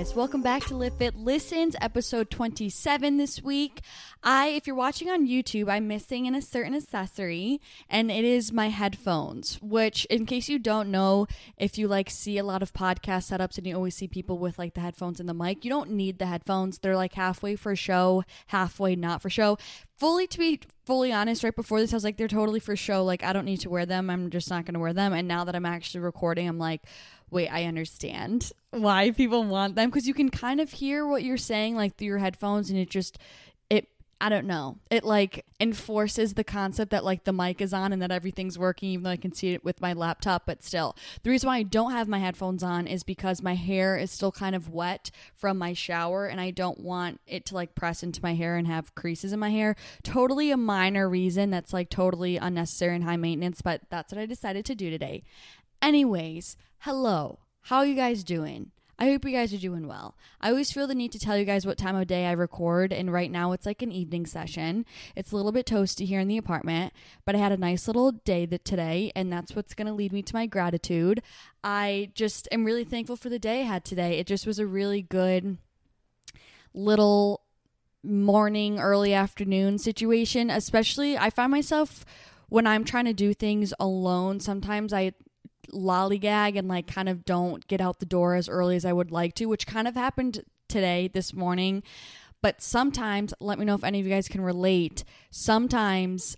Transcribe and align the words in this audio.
Guys. 0.00 0.14
Welcome 0.14 0.40
back 0.40 0.64
to 0.64 0.72
Livfiit 0.72 1.12
Listens, 1.14 1.76
episode 1.78 2.30
27 2.30 3.18
this 3.18 3.42
week. 3.42 3.82
I, 4.22 4.48
if 4.48 4.66
you're 4.66 4.74
watching 4.74 5.10
on 5.10 5.28
YouTube, 5.28 5.70
I'm 5.70 5.88
missing 5.88 6.24
in 6.24 6.34
a 6.34 6.40
certain 6.40 6.74
accessory, 6.74 7.60
and 7.86 8.10
it 8.10 8.24
is 8.24 8.50
my 8.50 8.70
headphones. 8.70 9.60
Which, 9.60 10.06
in 10.06 10.24
case 10.24 10.48
you 10.48 10.58
don't 10.58 10.90
know, 10.90 11.26
if 11.58 11.76
you 11.76 11.86
like 11.86 12.08
see 12.08 12.38
a 12.38 12.44
lot 12.44 12.62
of 12.62 12.72
podcast 12.72 13.30
setups 13.30 13.58
and 13.58 13.66
you 13.66 13.74
always 13.74 13.94
see 13.94 14.08
people 14.08 14.38
with 14.38 14.58
like 14.58 14.72
the 14.72 14.80
headphones 14.80 15.20
and 15.20 15.28
the 15.28 15.34
mic, 15.34 15.66
you 15.66 15.70
don't 15.70 15.90
need 15.90 16.18
the 16.18 16.24
headphones. 16.24 16.78
They're 16.78 16.96
like 16.96 17.12
halfway 17.12 17.54
for 17.54 17.76
show, 17.76 18.24
halfway 18.46 18.96
not 18.96 19.20
for 19.20 19.28
show. 19.28 19.58
Fully 19.98 20.26
to 20.28 20.38
be 20.38 20.60
fully 20.86 21.12
honest, 21.12 21.44
right 21.44 21.54
before 21.54 21.78
this, 21.78 21.92
I 21.92 21.96
was 21.96 22.04
like, 22.04 22.16
they're 22.16 22.26
totally 22.26 22.58
for 22.58 22.74
show. 22.74 23.04
Like, 23.04 23.22
I 23.22 23.34
don't 23.34 23.44
need 23.44 23.60
to 23.60 23.70
wear 23.70 23.84
them. 23.84 24.08
I'm 24.08 24.30
just 24.30 24.48
not 24.48 24.64
going 24.64 24.74
to 24.74 24.80
wear 24.80 24.94
them. 24.94 25.12
And 25.12 25.28
now 25.28 25.44
that 25.44 25.54
I'm 25.54 25.66
actually 25.66 26.00
recording, 26.00 26.48
I'm 26.48 26.58
like, 26.58 26.80
wait, 27.30 27.48
I 27.48 27.64
understand 27.64 28.52
why 28.70 29.10
people 29.10 29.44
want 29.44 29.74
them 29.74 29.90
because 29.90 30.06
you 30.06 30.14
can 30.14 30.30
kind 30.30 30.60
of 30.60 30.72
hear 30.72 31.06
what 31.06 31.22
you're 31.22 31.36
saying 31.36 31.76
like 31.76 31.96
through 31.96 32.08
your 32.08 32.18
headphones, 32.18 32.70
and 32.70 32.78
it 32.78 32.90
just 32.90 33.18
it 33.68 33.88
I 34.22 34.28
don't 34.28 34.46
know. 34.46 34.76
It 34.90 35.02
like 35.02 35.46
enforces 35.60 36.34
the 36.34 36.44
concept 36.44 36.90
that 36.90 37.04
like 37.04 37.24
the 37.24 37.32
mic 37.32 37.62
is 37.62 37.72
on 37.72 37.90
and 37.90 38.02
that 38.02 38.10
everything's 38.10 38.58
working, 38.58 38.90
even 38.90 39.04
though 39.04 39.10
I 39.10 39.16
can 39.16 39.32
see 39.32 39.54
it 39.54 39.64
with 39.64 39.80
my 39.80 39.94
laptop. 39.94 40.42
But 40.44 40.62
still, 40.62 40.94
the 41.22 41.30
reason 41.30 41.46
why 41.46 41.56
I 41.56 41.62
don't 41.62 41.92
have 41.92 42.06
my 42.06 42.18
headphones 42.18 42.62
on 42.62 42.86
is 42.86 43.02
because 43.02 43.42
my 43.42 43.54
hair 43.54 43.96
is 43.96 44.10
still 44.10 44.30
kind 44.30 44.54
of 44.54 44.68
wet 44.68 45.10
from 45.34 45.56
my 45.56 45.72
shower 45.72 46.26
and 46.26 46.38
I 46.38 46.50
don't 46.50 46.80
want 46.80 47.20
it 47.26 47.46
to 47.46 47.54
like 47.54 47.74
press 47.74 48.02
into 48.02 48.20
my 48.22 48.34
hair 48.34 48.56
and 48.56 48.66
have 48.66 48.94
creases 48.94 49.32
in 49.32 49.40
my 49.40 49.50
hair. 49.50 49.74
Totally 50.02 50.50
a 50.50 50.56
minor 50.58 51.08
reason 51.08 51.48
that's 51.48 51.72
like 51.72 51.88
totally 51.88 52.36
unnecessary 52.36 52.94
and 52.94 53.04
high 53.04 53.16
maintenance, 53.16 53.62
but 53.62 53.80
that's 53.88 54.12
what 54.12 54.20
I 54.20 54.26
decided 54.26 54.66
to 54.66 54.74
do 54.74 54.90
today. 54.90 55.22
Anyways, 55.82 56.58
hello. 56.80 57.38
How 57.62 57.78
are 57.78 57.86
you 57.86 57.94
guys 57.94 58.22
doing? 58.22 58.70
I 58.98 59.06
hope 59.06 59.24
you 59.24 59.30
guys 59.30 59.54
are 59.54 59.58
doing 59.58 59.88
well. 59.88 60.14
I 60.38 60.50
always 60.50 60.70
feel 60.70 60.86
the 60.86 60.94
need 60.94 61.10
to 61.12 61.18
tell 61.18 61.38
you 61.38 61.46
guys 61.46 61.64
what 61.64 61.78
time 61.78 61.96
of 61.96 62.06
day 62.06 62.26
I 62.26 62.32
record, 62.32 62.92
and 62.92 63.10
right 63.10 63.30
now 63.30 63.52
it's 63.52 63.64
like 63.64 63.80
an 63.80 63.90
evening 63.90 64.26
session. 64.26 64.84
It's 65.16 65.32
a 65.32 65.36
little 65.36 65.52
bit 65.52 65.64
toasty 65.64 66.04
here 66.04 66.20
in 66.20 66.28
the 66.28 66.36
apartment, 66.36 66.92
but 67.24 67.34
I 67.34 67.38
had 67.38 67.50
a 67.50 67.56
nice 67.56 67.86
little 67.86 68.12
day 68.12 68.44
that 68.44 68.62
today, 68.62 69.10
and 69.16 69.32
that's 69.32 69.56
what's 69.56 69.72
going 69.72 69.86
to 69.86 69.94
lead 69.94 70.12
me 70.12 70.20
to 70.20 70.34
my 70.34 70.44
gratitude. 70.44 71.22
I 71.64 72.10
just 72.14 72.46
am 72.52 72.66
really 72.66 72.84
thankful 72.84 73.16
for 73.16 73.30
the 73.30 73.38
day 73.38 73.62
I 73.62 73.64
had 73.64 73.82
today. 73.86 74.18
It 74.18 74.26
just 74.26 74.46
was 74.46 74.58
a 74.58 74.66
really 74.66 75.00
good 75.00 75.56
little 76.74 77.40
morning, 78.02 78.78
early 78.78 79.14
afternoon 79.14 79.78
situation, 79.78 80.50
especially 80.50 81.16
I 81.16 81.30
find 81.30 81.50
myself 81.50 82.04
when 82.50 82.66
I'm 82.66 82.84
trying 82.84 83.06
to 83.06 83.14
do 83.14 83.32
things 83.32 83.72
alone, 83.80 84.40
sometimes 84.40 84.92
I 84.92 85.12
lollygag 85.72 86.58
and 86.58 86.68
like 86.68 86.86
kind 86.86 87.08
of 87.08 87.24
don't 87.24 87.66
get 87.66 87.80
out 87.80 87.98
the 87.98 88.06
door 88.06 88.34
as 88.34 88.48
early 88.48 88.76
as 88.76 88.84
I 88.84 88.92
would 88.92 89.10
like 89.10 89.34
to, 89.36 89.46
which 89.46 89.66
kind 89.66 89.88
of 89.88 89.94
happened 89.94 90.42
today, 90.68 91.08
this 91.12 91.34
morning. 91.34 91.82
But 92.42 92.62
sometimes, 92.62 93.34
let 93.40 93.58
me 93.58 93.64
know 93.64 93.74
if 93.74 93.84
any 93.84 94.00
of 94.00 94.06
you 94.06 94.12
guys 94.12 94.28
can 94.28 94.40
relate. 94.40 95.04
Sometimes 95.30 96.36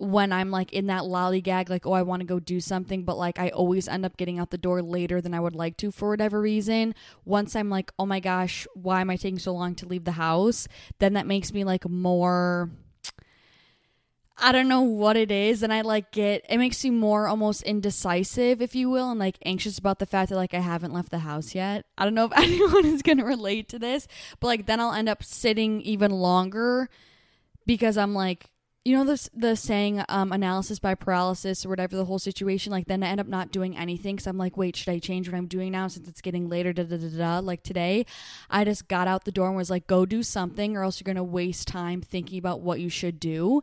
when 0.00 0.32
I'm 0.32 0.50
like 0.50 0.72
in 0.72 0.86
that 0.86 1.02
lollygag, 1.02 1.68
like, 1.68 1.86
oh, 1.86 1.92
I 1.92 2.02
want 2.02 2.20
to 2.20 2.26
go 2.26 2.40
do 2.40 2.58
something, 2.58 3.04
but 3.04 3.18
like 3.18 3.38
I 3.38 3.50
always 3.50 3.86
end 3.86 4.06
up 4.06 4.16
getting 4.16 4.38
out 4.38 4.50
the 4.50 4.58
door 4.58 4.80
later 4.80 5.20
than 5.20 5.34
I 5.34 5.40
would 5.40 5.54
like 5.54 5.76
to 5.78 5.90
for 5.90 6.08
whatever 6.08 6.40
reason. 6.40 6.94
Once 7.24 7.54
I'm 7.54 7.68
like, 7.68 7.92
oh 7.98 8.06
my 8.06 8.18
gosh, 8.18 8.66
why 8.74 9.02
am 9.02 9.10
I 9.10 9.16
taking 9.16 9.38
so 9.38 9.52
long 9.52 9.74
to 9.76 9.86
leave 9.86 10.04
the 10.04 10.12
house? 10.12 10.68
Then 11.00 11.12
that 11.14 11.26
makes 11.26 11.52
me 11.52 11.64
like 11.64 11.86
more 11.88 12.70
I 14.40 14.52
don't 14.52 14.68
know 14.68 14.82
what 14.82 15.16
it 15.16 15.30
is, 15.30 15.62
and 15.62 15.72
I 15.72 15.82
like 15.82 16.10
get 16.10 16.44
it 16.48 16.58
makes 16.58 16.84
you 16.84 16.92
more 16.92 17.28
almost 17.28 17.62
indecisive, 17.62 18.62
if 18.62 18.74
you 18.74 18.88
will, 18.88 19.10
and 19.10 19.20
like 19.20 19.38
anxious 19.44 19.78
about 19.78 19.98
the 19.98 20.06
fact 20.06 20.30
that 20.30 20.36
like 20.36 20.54
I 20.54 20.60
haven't 20.60 20.92
left 20.92 21.10
the 21.10 21.18
house 21.18 21.54
yet. 21.54 21.84
I 21.98 22.04
don't 22.04 22.14
know 22.14 22.24
if 22.24 22.32
anyone 22.36 22.86
is 22.86 23.02
gonna 23.02 23.24
relate 23.24 23.68
to 23.70 23.78
this, 23.78 24.08
but 24.40 24.46
like 24.46 24.66
then 24.66 24.80
I'll 24.80 24.92
end 24.92 25.08
up 25.08 25.22
sitting 25.22 25.80
even 25.82 26.10
longer 26.10 26.88
because 27.66 27.98
I'm 27.98 28.14
like, 28.14 28.50
you 28.84 28.96
know, 28.96 29.04
the 29.04 29.28
the 29.34 29.56
saying 29.56 30.02
um, 30.08 30.32
analysis 30.32 30.78
by 30.78 30.94
paralysis 30.94 31.66
or 31.66 31.68
whatever 31.68 31.96
the 31.96 32.06
whole 32.06 32.18
situation. 32.18 32.72
Like 32.72 32.86
then 32.86 33.02
I 33.02 33.08
end 33.08 33.20
up 33.20 33.28
not 33.28 33.52
doing 33.52 33.76
anything 33.76 34.16
because 34.16 34.26
I'm 34.26 34.38
like, 34.38 34.56
wait, 34.56 34.74
should 34.74 34.88
I 34.88 34.98
change 34.98 35.28
what 35.28 35.36
I'm 35.36 35.48
doing 35.48 35.72
now 35.72 35.88
since 35.88 36.08
it's 36.08 36.22
getting 36.22 36.48
later? 36.48 36.72
Da 36.72 36.84
da 36.84 36.96
da 36.96 37.08
da. 37.08 37.38
Like 37.40 37.62
today, 37.62 38.06
I 38.48 38.64
just 38.64 38.88
got 38.88 39.06
out 39.06 39.24
the 39.26 39.32
door 39.32 39.48
and 39.48 39.56
was 39.56 39.70
like, 39.70 39.86
go 39.86 40.06
do 40.06 40.22
something, 40.22 40.76
or 40.76 40.82
else 40.82 40.98
you're 40.98 41.12
gonna 41.12 41.22
waste 41.22 41.68
time 41.68 42.00
thinking 42.00 42.38
about 42.38 42.62
what 42.62 42.80
you 42.80 42.88
should 42.88 43.20
do 43.20 43.62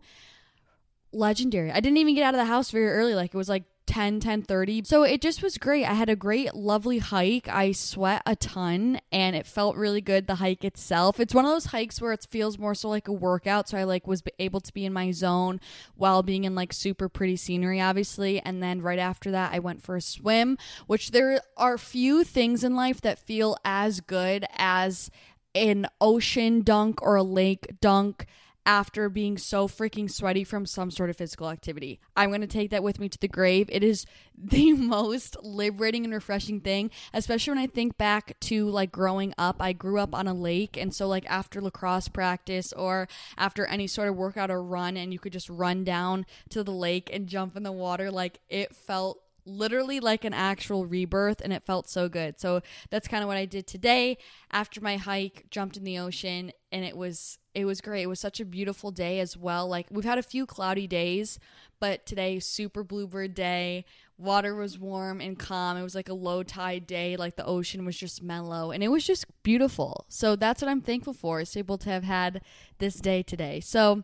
legendary. 1.11 1.71
I 1.71 1.79
didn't 1.79 1.97
even 1.97 2.15
get 2.15 2.23
out 2.23 2.33
of 2.33 2.39
the 2.39 2.45
house 2.45 2.71
very 2.71 2.89
early. 2.89 3.15
Like 3.15 3.33
it 3.33 3.37
was 3.37 3.49
like 3.49 3.63
10 3.87 4.19
10 4.19 4.41
30 4.41 4.83
so 4.83 5.03
it 5.03 5.21
just 5.21 5.41
was 5.41 5.57
great. 5.57 5.85
I 5.85 5.93
had 5.93 6.09
a 6.09 6.15
great 6.15 6.53
lovely 6.53 6.99
hike. 6.99 7.47
I 7.47 7.71
sweat 7.71 8.21
a 8.25 8.35
ton 8.35 8.99
and 9.11 9.35
it 9.35 9.45
felt 9.45 9.77
really 9.77 10.01
good 10.01 10.27
the 10.27 10.35
hike 10.35 10.65
itself. 10.65 11.19
It's 11.19 11.33
one 11.33 11.45
of 11.45 11.51
those 11.51 11.67
hikes 11.67 12.01
where 12.01 12.11
it 12.11 12.27
feels 12.29 12.59
more 12.59 12.75
so 12.75 12.89
like 12.89 13.07
a 13.07 13.13
workout 13.13 13.69
so 13.69 13.77
i 13.77 13.85
like 13.85 14.05
was 14.05 14.21
able 14.39 14.59
to 14.59 14.73
be 14.73 14.85
in 14.85 14.93
my 14.93 15.11
zone 15.11 15.61
while 15.95 16.21
being 16.21 16.43
in 16.43 16.53
like 16.53 16.73
super 16.73 17.07
pretty 17.07 17.37
scenery 17.37 17.79
obviously. 17.79 18.41
And 18.41 18.61
then 18.61 18.81
right 18.81 18.99
after 18.99 19.31
that 19.31 19.53
i 19.53 19.59
went 19.59 19.81
for 19.81 19.95
a 19.95 20.01
swim 20.01 20.57
which 20.85 21.11
there 21.11 21.41
are 21.55 21.77
few 21.77 22.25
things 22.25 22.63
in 22.63 22.75
life 22.75 22.99
that 23.01 23.19
feel 23.19 23.57
as 23.63 24.01
good 24.01 24.45
as 24.57 25.09
an 25.55 25.87
ocean 26.01 26.61
dunk 26.61 27.01
or 27.01 27.15
a 27.15 27.23
lake 27.23 27.67
dunk 27.81 28.27
after 28.67 29.07
being 29.07 29.37
so 29.37 29.65
freaking 29.65 30.11
sweaty 30.11 30.43
from 30.43 30.65
some 30.65 30.91
sort 30.91 31.09
of 31.09 31.15
physical 31.15 31.49
activity. 31.49 32.01
I'm 32.17 32.29
going 32.29 32.41
to 32.41 32.47
take 32.47 32.69
that 32.71 32.83
with 32.83 32.99
me 32.99 33.07
to 33.07 33.17
the 33.17 33.29
grave. 33.29 33.69
It 33.71 33.81
is 33.81 34.05
the 34.37 34.73
most 34.73 35.37
liberating 35.41 36.03
and 36.03 36.13
refreshing 36.13 36.59
thing, 36.59 36.91
especially 37.13 37.51
when 37.51 37.63
I 37.63 37.67
think 37.67 37.97
back 37.97 38.37
to 38.41 38.69
like 38.69 38.91
growing 38.91 39.33
up. 39.37 39.55
I 39.61 39.71
grew 39.71 39.99
up 39.99 40.13
on 40.13 40.27
a 40.27 40.33
lake, 40.33 40.75
and 40.75 40.93
so 40.93 41.07
like 41.07 41.25
after 41.27 41.61
lacrosse 41.61 42.09
practice 42.09 42.73
or 42.73 43.07
after 43.37 43.65
any 43.65 43.87
sort 43.87 44.09
of 44.09 44.17
workout 44.17 44.51
or 44.51 44.61
run, 44.61 44.97
and 44.97 45.13
you 45.13 45.19
could 45.19 45.33
just 45.33 45.49
run 45.49 45.85
down 45.85 46.25
to 46.49 46.61
the 46.61 46.73
lake 46.73 47.09
and 47.11 47.27
jump 47.27 47.55
in 47.55 47.63
the 47.63 47.71
water, 47.71 48.11
like 48.11 48.41
it 48.49 48.75
felt 48.75 49.21
literally 49.47 49.99
like 49.99 50.25
an 50.25 50.33
actual 50.33 50.85
rebirth 50.85 51.41
and 51.41 51.53
it 51.53 51.63
felt 51.65 51.89
so 51.89 52.09
good. 52.09 52.39
So 52.39 52.61
that's 52.89 53.07
kind 53.07 53.23
of 53.23 53.27
what 53.27 53.37
I 53.37 53.45
did 53.45 53.65
today 53.65 54.17
after 54.51 54.81
my 54.81 54.97
hike, 54.97 55.45
jumped 55.49 55.77
in 55.77 55.83
the 55.83 55.97
ocean 55.97 56.51
and 56.71 56.83
it 56.83 56.97
was 56.97 57.39
it 57.53 57.65
was 57.65 57.81
great. 57.81 58.03
It 58.03 58.07
was 58.07 58.19
such 58.19 58.39
a 58.39 58.45
beautiful 58.45 58.91
day 58.91 59.19
as 59.19 59.35
well. 59.35 59.67
Like 59.67 59.87
we've 59.89 60.05
had 60.05 60.19
a 60.19 60.23
few 60.23 60.45
cloudy 60.45 60.85
days, 60.85 61.39
but 61.79 62.05
today 62.05 62.39
super 62.39 62.83
bluebird 62.83 63.33
day. 63.33 63.85
Water 64.19 64.55
was 64.55 64.77
warm 64.77 65.21
and 65.21 65.37
calm. 65.39 65.77
It 65.77 65.83
was 65.83 65.95
like 65.95 66.09
a 66.09 66.13
low 66.13 66.43
tide 66.43 66.85
day. 66.85 67.15
Like 67.15 67.35
the 67.35 67.45
ocean 67.45 67.85
was 67.85 67.97
just 67.97 68.21
mellow 68.21 68.71
and 68.71 68.83
it 68.83 68.89
was 68.89 69.05
just 69.05 69.25
beautiful. 69.43 70.05
So 70.09 70.35
that's 70.35 70.61
what 70.61 70.69
I'm 70.69 70.81
thankful 70.81 71.13
for. 71.13 71.39
Is 71.39 71.57
able 71.57 71.77
to 71.79 71.89
have 71.89 72.03
had 72.03 72.41
this 72.79 72.95
day 72.95 73.23
today. 73.23 73.59
So 73.59 74.03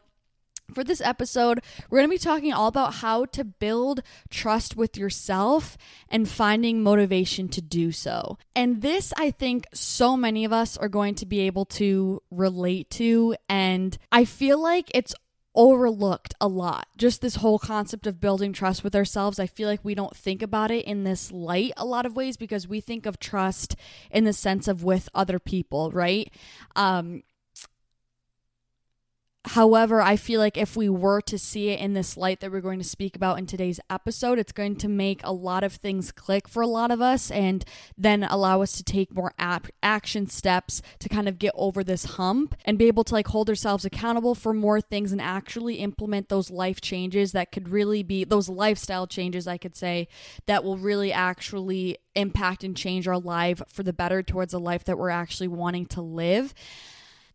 for 0.73 0.83
this 0.83 1.01
episode, 1.01 1.61
we're 1.89 1.99
going 1.99 2.09
to 2.09 2.15
be 2.15 2.17
talking 2.17 2.53
all 2.53 2.67
about 2.67 2.95
how 2.95 3.25
to 3.25 3.43
build 3.43 4.01
trust 4.29 4.75
with 4.75 4.97
yourself 4.97 5.77
and 6.09 6.27
finding 6.27 6.81
motivation 6.81 7.47
to 7.49 7.61
do 7.61 7.91
so. 7.91 8.37
And 8.55 8.81
this, 8.81 9.13
I 9.17 9.31
think, 9.31 9.65
so 9.73 10.15
many 10.15 10.45
of 10.45 10.53
us 10.53 10.77
are 10.77 10.89
going 10.89 11.15
to 11.15 11.25
be 11.25 11.41
able 11.41 11.65
to 11.65 12.21
relate 12.31 12.89
to. 12.91 13.35
And 13.49 13.97
I 14.11 14.25
feel 14.25 14.61
like 14.61 14.91
it's 14.93 15.13
overlooked 15.55 16.33
a 16.41 16.47
lot. 16.47 16.87
Just 16.97 17.21
this 17.21 17.35
whole 17.35 17.59
concept 17.59 18.07
of 18.07 18.19
building 18.19 18.53
trust 18.53 18.83
with 18.83 18.95
ourselves. 18.95 19.39
I 19.39 19.47
feel 19.47 19.69
like 19.69 19.83
we 19.83 19.95
don't 19.95 20.15
think 20.15 20.41
about 20.41 20.71
it 20.71 20.85
in 20.85 21.03
this 21.03 21.31
light 21.31 21.73
a 21.77 21.85
lot 21.85 22.05
of 22.05 22.15
ways 22.15 22.37
because 22.37 22.67
we 22.67 22.81
think 22.81 23.05
of 23.05 23.19
trust 23.19 23.75
in 24.11 24.23
the 24.23 24.33
sense 24.33 24.67
of 24.67 24.83
with 24.83 25.09
other 25.13 25.39
people, 25.39 25.91
right? 25.91 26.31
Um, 26.75 27.23
However, 29.45 30.01
I 30.01 30.15
feel 30.15 30.39
like 30.39 30.57
if 30.57 30.77
we 30.77 30.87
were 30.87 31.19
to 31.21 31.37
see 31.37 31.69
it 31.69 31.79
in 31.81 31.93
this 31.93 32.15
light 32.15 32.39
that 32.39 32.49
we're 32.49 32.61
going 32.61 32.79
to 32.79 32.85
speak 32.85 33.13
about 33.17 33.37
in 33.37 33.45
today's 33.45 33.77
episode, 33.89 34.39
it's 34.39 34.53
going 34.53 34.77
to 34.77 34.87
make 34.87 35.19
a 35.21 35.33
lot 35.33 35.65
of 35.65 35.73
things 35.73 36.13
click 36.13 36.47
for 36.47 36.63
a 36.63 36.67
lot 36.67 36.91
of 36.91 37.01
us 37.01 37.29
and 37.29 37.65
then 37.97 38.23
allow 38.23 38.61
us 38.61 38.71
to 38.77 38.83
take 38.83 39.13
more 39.13 39.33
ap- 39.37 39.67
action 39.81 40.27
steps 40.27 40.81
to 40.99 41.09
kind 41.09 41.27
of 41.27 41.39
get 41.39 41.51
over 41.55 41.83
this 41.83 42.05
hump 42.05 42.55
and 42.63 42.77
be 42.77 42.85
able 42.85 43.03
to 43.03 43.13
like 43.13 43.27
hold 43.27 43.49
ourselves 43.49 43.83
accountable 43.83 44.33
for 44.33 44.53
more 44.53 44.79
things 44.79 45.11
and 45.11 45.19
actually 45.19 45.75
implement 45.75 46.29
those 46.29 46.49
life 46.49 46.79
changes 46.79 47.33
that 47.33 47.51
could 47.51 47.67
really 47.67 48.01
be 48.01 48.23
those 48.23 48.47
lifestyle 48.47 49.07
changes, 49.07 49.45
I 49.45 49.57
could 49.57 49.75
say, 49.75 50.07
that 50.45 50.63
will 50.63 50.77
really 50.77 51.11
actually 51.11 51.97
impact 52.15 52.63
and 52.63 52.77
change 52.77 53.09
our 53.09 53.19
life 53.19 53.61
for 53.67 53.83
the 53.83 53.91
better 53.91 54.23
towards 54.23 54.53
a 54.53 54.59
life 54.59 54.85
that 54.85 54.97
we're 54.97 55.09
actually 55.09 55.49
wanting 55.49 55.85
to 55.87 56.01
live. 56.01 56.53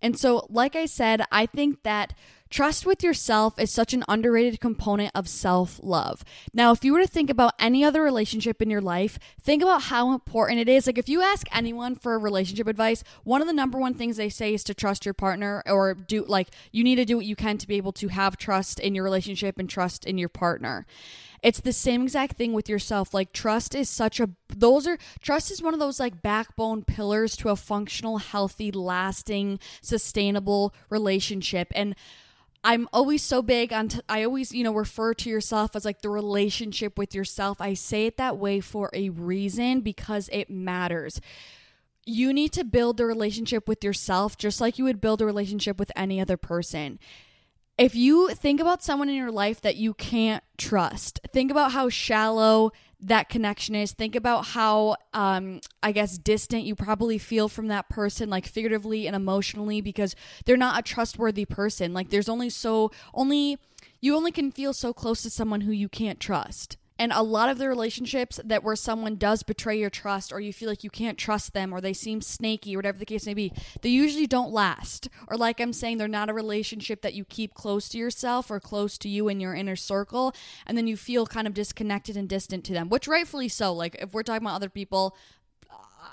And 0.01 0.19
so, 0.19 0.47
like 0.49 0.77
I 0.77 0.87
said, 0.87 1.23
I 1.33 1.47
think 1.47 1.83
that 1.83 2.15
Trust 2.51 2.87
with 2.87 3.03
yourself 3.03 3.59
is 3.59 3.71
such 3.71 3.93
an 3.93 4.05
underrated 4.09 4.61
component 4.61 5.13
of 5.15 5.29
self 5.29 5.79
love. 5.83 6.25
Now, 6.55 6.73
if 6.73 6.85
you 6.85 6.93
were 6.93 7.03
to 7.03 7.07
think 7.07 7.29
about 7.29 7.55
any 7.59 7.85
other 7.85 8.03
relationship 8.03 8.63
in 8.63 8.71
your 8.71 8.81
life, 8.81 9.19
think 9.41 9.63
about 9.63 9.83
how 9.83 10.13
important 10.13 10.61
it 10.61 10.69
is. 10.69 10.87
Like, 10.87 10.99
if 10.99 11.09
you 11.09 11.21
ask 11.21 11.47
anyone 11.55 11.95
for 11.95 12.19
relationship 12.19 12.67
advice, 12.67 13.05
one 13.25 13.43
of 13.43 13.47
the 13.47 13.53
number 13.53 13.79
one 13.79 13.95
things 13.95 14.17
they 14.17 14.31
say 14.31 14.55
is 14.55 14.65
to 14.65 14.75
trust 14.75 15.05
your 15.05 15.15
partner 15.15 15.63
or 15.67 15.95
do, 15.95 16.25
like, 16.25 16.49
you 16.73 16.83
need 16.83 16.97
to 16.97 17.05
do 17.05 17.17
what 17.17 17.27
you 17.27 17.37
can 17.37 17.59
to 17.59 17.69
be 17.69 17.77
able 17.77 17.93
to 17.93 18.09
have 18.09 18.39
trust 18.39 18.81
in 18.81 18.95
your 18.95 19.05
relationship 19.05 19.59
and 19.59 19.69
trust 19.69 20.07
in 20.07 20.17
your 20.17 20.29
partner. 20.31 20.87
It's 21.43 21.61
the 21.61 21.73
same 21.73 22.03
exact 22.03 22.37
thing 22.37 22.53
with 22.53 22.69
yourself. 22.69 23.15
Like 23.15 23.33
trust 23.33 23.75
is 23.75 23.89
such 23.89 24.19
a 24.19 24.31
those 24.49 24.87
are 24.87 24.99
trust 25.23 25.51
is 25.51 25.63
one 25.63 25.73
of 25.73 25.81
those 25.81 26.01
like 26.01 26.21
backbone 26.21 26.83
pillars 26.83 27.37
to 27.37 27.51
a 27.51 27.57
functional, 27.57 28.19
healthy, 28.19 28.73
lasting, 28.73 29.61
sustainable 29.81 30.75
relationship. 30.91 31.73
And 31.75 31.95
I'm 32.65 32.89
always 32.93 33.23
so 33.23 33.41
big 33.41 33.73
on, 33.73 33.89
t- 33.89 34.01
I 34.09 34.25
always, 34.25 34.53
you 34.53 34.65
know, 34.65 34.75
refer 34.75 35.15
to 35.15 35.31
yourself 35.31 35.77
as 35.77 35.85
like 35.85 36.03
the 36.03 36.11
relationship 36.11 36.99
with 36.99 37.15
yourself. 37.15 37.61
I 37.61 37.75
say 37.75 38.07
it 38.07 38.17
that 38.17 38.37
way 38.37 38.61
for 38.61 38.91
a 38.93 39.11
reason 39.11 39.81
because 39.81 40.29
it 40.33 40.51
matters. 40.51 41.21
You 42.05 42.33
need 42.33 42.53
to 42.53 42.65
build 42.65 43.01
a 43.01 43.07
relationship 43.07 43.69
with 43.69 43.85
yourself 43.85 44.37
just 44.37 44.61
like 44.61 44.79
you 44.79 44.85
would 44.85 45.01
build 45.01 45.23
a 45.23 45.27
relationship 45.27 45.79
with 45.79 45.93
any 45.95 46.21
other 46.21 46.37
person. 46.37 46.99
If 47.77 47.95
you 47.95 48.31
think 48.31 48.61
about 48.61 48.83
someone 48.83 49.09
in 49.09 49.15
your 49.15 49.31
life 49.31 49.61
that 49.61 49.77
you 49.77 49.95
can't 49.95 50.43
trust, 50.57 51.21
think 51.33 51.51
about 51.53 51.73
how 51.73 51.89
shallow 51.89 52.73
that 53.01 53.29
connection 53.29 53.75
is. 53.75 53.93
Think 53.93 54.17
about 54.17 54.47
how, 54.47 54.97
um, 55.15 55.61
I 55.83 55.93
guess, 55.93 56.19
distant 56.19 56.65
you 56.65 56.75
probably 56.75 57.19
feel 57.19 57.49
from 57.49 57.69
that 57.69 57.89
person, 57.89 58.29
like 58.29 58.47
figuratively 58.47 59.07
and 59.07 59.15
emotionally, 59.15 59.81
because 59.81 60.17
they're 60.45 60.57
not 60.57 60.79
a 60.79 60.83
trustworthy 60.83 61.45
person. 61.45 61.93
Like, 61.93 62.11
there's 62.11 62.29
only 62.29 62.51
so, 62.51 62.91
only, 63.15 63.59
you 64.01 64.17
only 64.17 64.33
can 64.33 64.51
feel 64.51 64.73
so 64.73 64.93
close 64.93 65.23
to 65.23 65.31
someone 65.31 65.63
who 65.63 65.73
you 65.73 65.89
can't 65.89 66.19
trust. 66.19 66.77
And 66.99 67.13
a 67.13 67.23
lot 67.23 67.49
of 67.49 67.59
the 67.59 67.69
relationships 67.69 68.41
that 68.45 68.65
where 68.65 68.77
someone 68.77 69.17
does 69.17 69.43
betray 69.43 69.79
your 69.79 69.91
trust 69.91 70.33
or 70.33 70.41
you 70.41 70.53
feel 70.53 70.69
like 70.69 70.83
you 70.83 70.91
can't 70.91 71.17
trust 71.17 71.53
them 71.53 71.73
or 71.73 71.81
they 71.81 71.93
seem 71.93 72.21
snaky 72.21 72.75
or 72.75 72.79
whatever 72.79 72.99
the 72.99 73.07
case 73.07 73.27
may 73.27 73.35
be, 73.35 73.53
they 73.83 73.89
usually 73.89 74.27
don't 74.27 74.53
last. 74.53 75.09
Or 75.29 75.37
like 75.37 75.61
I'm 75.61 75.73
saying, 75.73 75.99
they're 75.99 76.09
not 76.09 76.31
a 76.31 76.35
relationship 76.35 77.03
that 77.03 77.15
you 77.15 77.25
keep 77.25 77.55
close 77.55 77.89
to 77.91 77.99
yourself 77.99 78.51
or 78.51 78.59
close 78.59 78.99
to 78.99 79.09
you 79.09 79.29
in 79.29 79.41
your 79.41 79.55
inner 79.55 79.77
circle 79.77 80.35
and 80.67 80.77
then 80.77 80.87
you 80.87 80.97
feel 80.97 81.27
kind 81.27 81.47
of 81.47 81.55
disconnected 81.55 82.17
and 82.17 82.29
distant 82.29 82.65
to 82.65 82.73
them, 82.73 82.89
which 82.89 83.07
rightfully 83.07 83.49
so. 83.49 83.73
Like 83.73 83.97
if 84.01 84.13
we're 84.13 84.23
talking 84.23 84.45
about 84.45 84.57
other 84.57 84.69
people, 84.69 85.17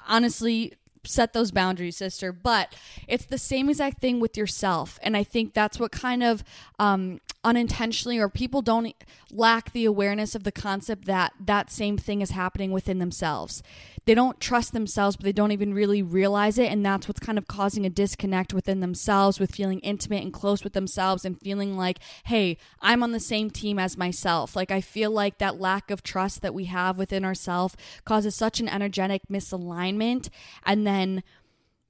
honestly, 0.07 0.73
set 1.05 1.33
those 1.33 1.51
boundaries, 1.51 1.97
sister. 1.97 2.31
But 2.31 2.75
it's 3.07 3.25
the 3.25 3.37
same 3.37 3.69
exact 3.69 4.01
thing 4.01 4.19
with 4.19 4.37
yourself. 4.37 4.99
And 5.01 5.15
I 5.15 5.23
think 5.23 5.53
that's 5.53 5.79
what 5.79 5.91
kind 5.91 6.23
of 6.23 6.43
um, 6.79 7.21
unintentionally 7.43 8.19
or 8.19 8.27
people 8.29 8.61
don't 8.61 8.93
lack 9.31 9.71
the 9.71 9.85
awareness 9.85 10.35
of 10.35 10.43
the 10.43 10.51
concept 10.51 11.05
that 11.05 11.33
that 11.39 11.71
same 11.71 11.97
thing 11.97 12.21
is 12.21 12.31
happening 12.31 12.71
within 12.71 12.99
themselves. 12.99 13.61
They 14.05 14.13
don't 14.13 14.39
trust 14.39 14.71
themselves, 14.71 15.15
but 15.15 15.25
they 15.25 15.31
don't 15.31 15.51
even 15.51 15.73
really 15.73 16.03
realize 16.03 16.59
it. 16.59 16.71
And 16.71 16.85
that's 16.85 17.07
what's 17.07 17.19
kind 17.19 17.37
of 17.37 17.47
causing 17.47 17.85
a 17.85 17.89
disconnect 17.89 18.53
within 18.53 18.79
themselves 18.79 19.39
with 19.39 19.53
feeling 19.53 19.79
intimate 19.79 20.23
and 20.23 20.31
close 20.31 20.63
with 20.63 20.73
themselves 20.73 21.25
and 21.25 21.39
feeling 21.41 21.75
like, 21.75 21.99
hey, 22.25 22.57
I'm 22.81 23.01
on 23.01 23.13
the 23.13 23.19
same 23.19 23.49
team 23.49 23.79
as 23.79 23.97
myself. 23.97 24.55
Like, 24.55 24.69
I 24.69 24.79
feel 24.79 25.09
like 25.09 25.39
that 25.39 25.59
lack 25.59 25.89
of 25.89 26.03
trust 26.03 26.43
that 26.43 26.53
we 26.53 26.65
have 26.65 26.99
within 26.99 27.25
ourselves 27.25 27.75
causes 28.05 28.35
such 28.35 28.59
an 28.59 28.69
energetic 28.69 29.23
misalignment. 29.29 30.29
And 30.65 30.85
then 30.85 30.94
then 30.95 31.24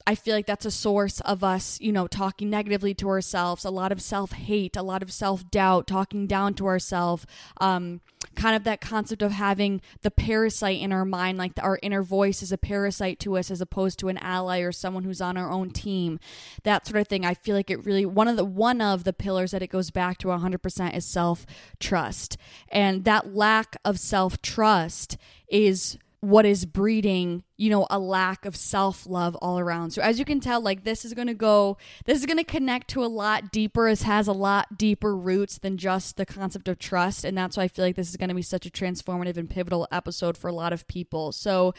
I 0.07 0.13
feel 0.13 0.35
like 0.35 0.45
that's 0.45 0.65
a 0.65 0.71
source 0.71 1.19
of 1.21 1.43
us, 1.43 1.81
you 1.81 1.91
know, 1.91 2.05
talking 2.05 2.49
negatively 2.49 2.93
to 2.95 3.09
ourselves, 3.09 3.65
a 3.65 3.71
lot 3.71 3.91
of 3.91 4.01
self 4.01 4.33
hate, 4.33 4.77
a 4.77 4.83
lot 4.83 5.01
of 5.01 5.11
self 5.11 5.49
doubt, 5.49 5.87
talking 5.87 6.27
down 6.27 6.53
to 6.55 6.67
ourselves, 6.67 7.25
um, 7.59 8.01
kind 8.35 8.55
of 8.55 8.63
that 8.65 8.81
concept 8.81 9.23
of 9.23 9.31
having 9.31 9.81
the 10.03 10.11
parasite 10.11 10.79
in 10.79 10.91
our 10.91 11.05
mind, 11.05 11.39
like 11.39 11.53
our 11.59 11.79
inner 11.81 12.03
voice 12.03 12.43
is 12.43 12.51
a 12.51 12.57
parasite 12.57 13.17
to 13.21 13.35
us 13.35 13.49
as 13.49 13.61
opposed 13.61 13.97
to 13.99 14.09
an 14.09 14.19
ally 14.19 14.59
or 14.59 14.71
someone 14.71 15.05
who's 15.05 15.21
on 15.21 15.37
our 15.37 15.49
own 15.49 15.71
team, 15.71 16.19
that 16.63 16.85
sort 16.85 17.01
of 17.01 17.07
thing. 17.07 17.25
I 17.25 17.33
feel 17.33 17.55
like 17.55 17.71
it 17.71 17.83
really 17.83 18.05
one 18.05 18.27
of 18.27 18.37
the 18.37 18.45
one 18.45 18.81
of 18.81 19.05
the 19.05 19.13
pillars 19.13 19.51
that 19.51 19.63
it 19.63 19.71
goes 19.71 19.89
back 19.89 20.19
to 20.19 20.27
100% 20.27 20.95
is 20.95 21.05
self 21.05 21.47
trust, 21.79 22.37
and 22.69 23.05
that 23.05 23.33
lack 23.33 23.75
of 23.83 23.99
self 23.99 24.39
trust 24.43 25.17
is 25.47 25.97
what 26.25 26.45
is 26.45 26.65
breeding 26.65 27.43
you 27.57 27.69
know 27.69 27.87
a 27.89 27.99
lack 27.99 28.45
of 28.45 28.55
self-love 28.55 29.35
all 29.35 29.59
around. 29.59 29.91
So 29.91 30.01
as 30.01 30.19
you 30.19 30.25
can 30.25 30.39
tell 30.39 30.59
like 30.59 30.83
this 30.83 31.05
is 31.05 31.13
going 31.13 31.27
to 31.27 31.33
go 31.33 31.77
this 32.05 32.17
is 32.17 32.25
going 32.25 32.37
to 32.37 32.43
connect 32.43 32.89
to 32.89 33.03
a 33.03 33.07
lot 33.07 33.51
deeper 33.51 33.87
it 33.87 34.01
has 34.01 34.27
a 34.27 34.33
lot 34.33 34.77
deeper 34.77 35.15
roots 35.15 35.59
than 35.59 35.77
just 35.77 36.17
the 36.17 36.25
concept 36.25 36.67
of 36.67 36.79
trust 36.79 37.23
and 37.23 37.37
that's 37.37 37.57
why 37.57 37.63
i 37.63 37.67
feel 37.67 37.85
like 37.85 37.95
this 37.95 38.09
is 38.09 38.17
going 38.17 38.29
to 38.29 38.35
be 38.35 38.41
such 38.41 38.65
a 38.65 38.69
transformative 38.69 39.37
and 39.37 39.49
pivotal 39.49 39.87
episode 39.91 40.37
for 40.37 40.47
a 40.47 40.53
lot 40.53 40.73
of 40.73 40.87
people. 40.87 41.31
So 41.31 41.73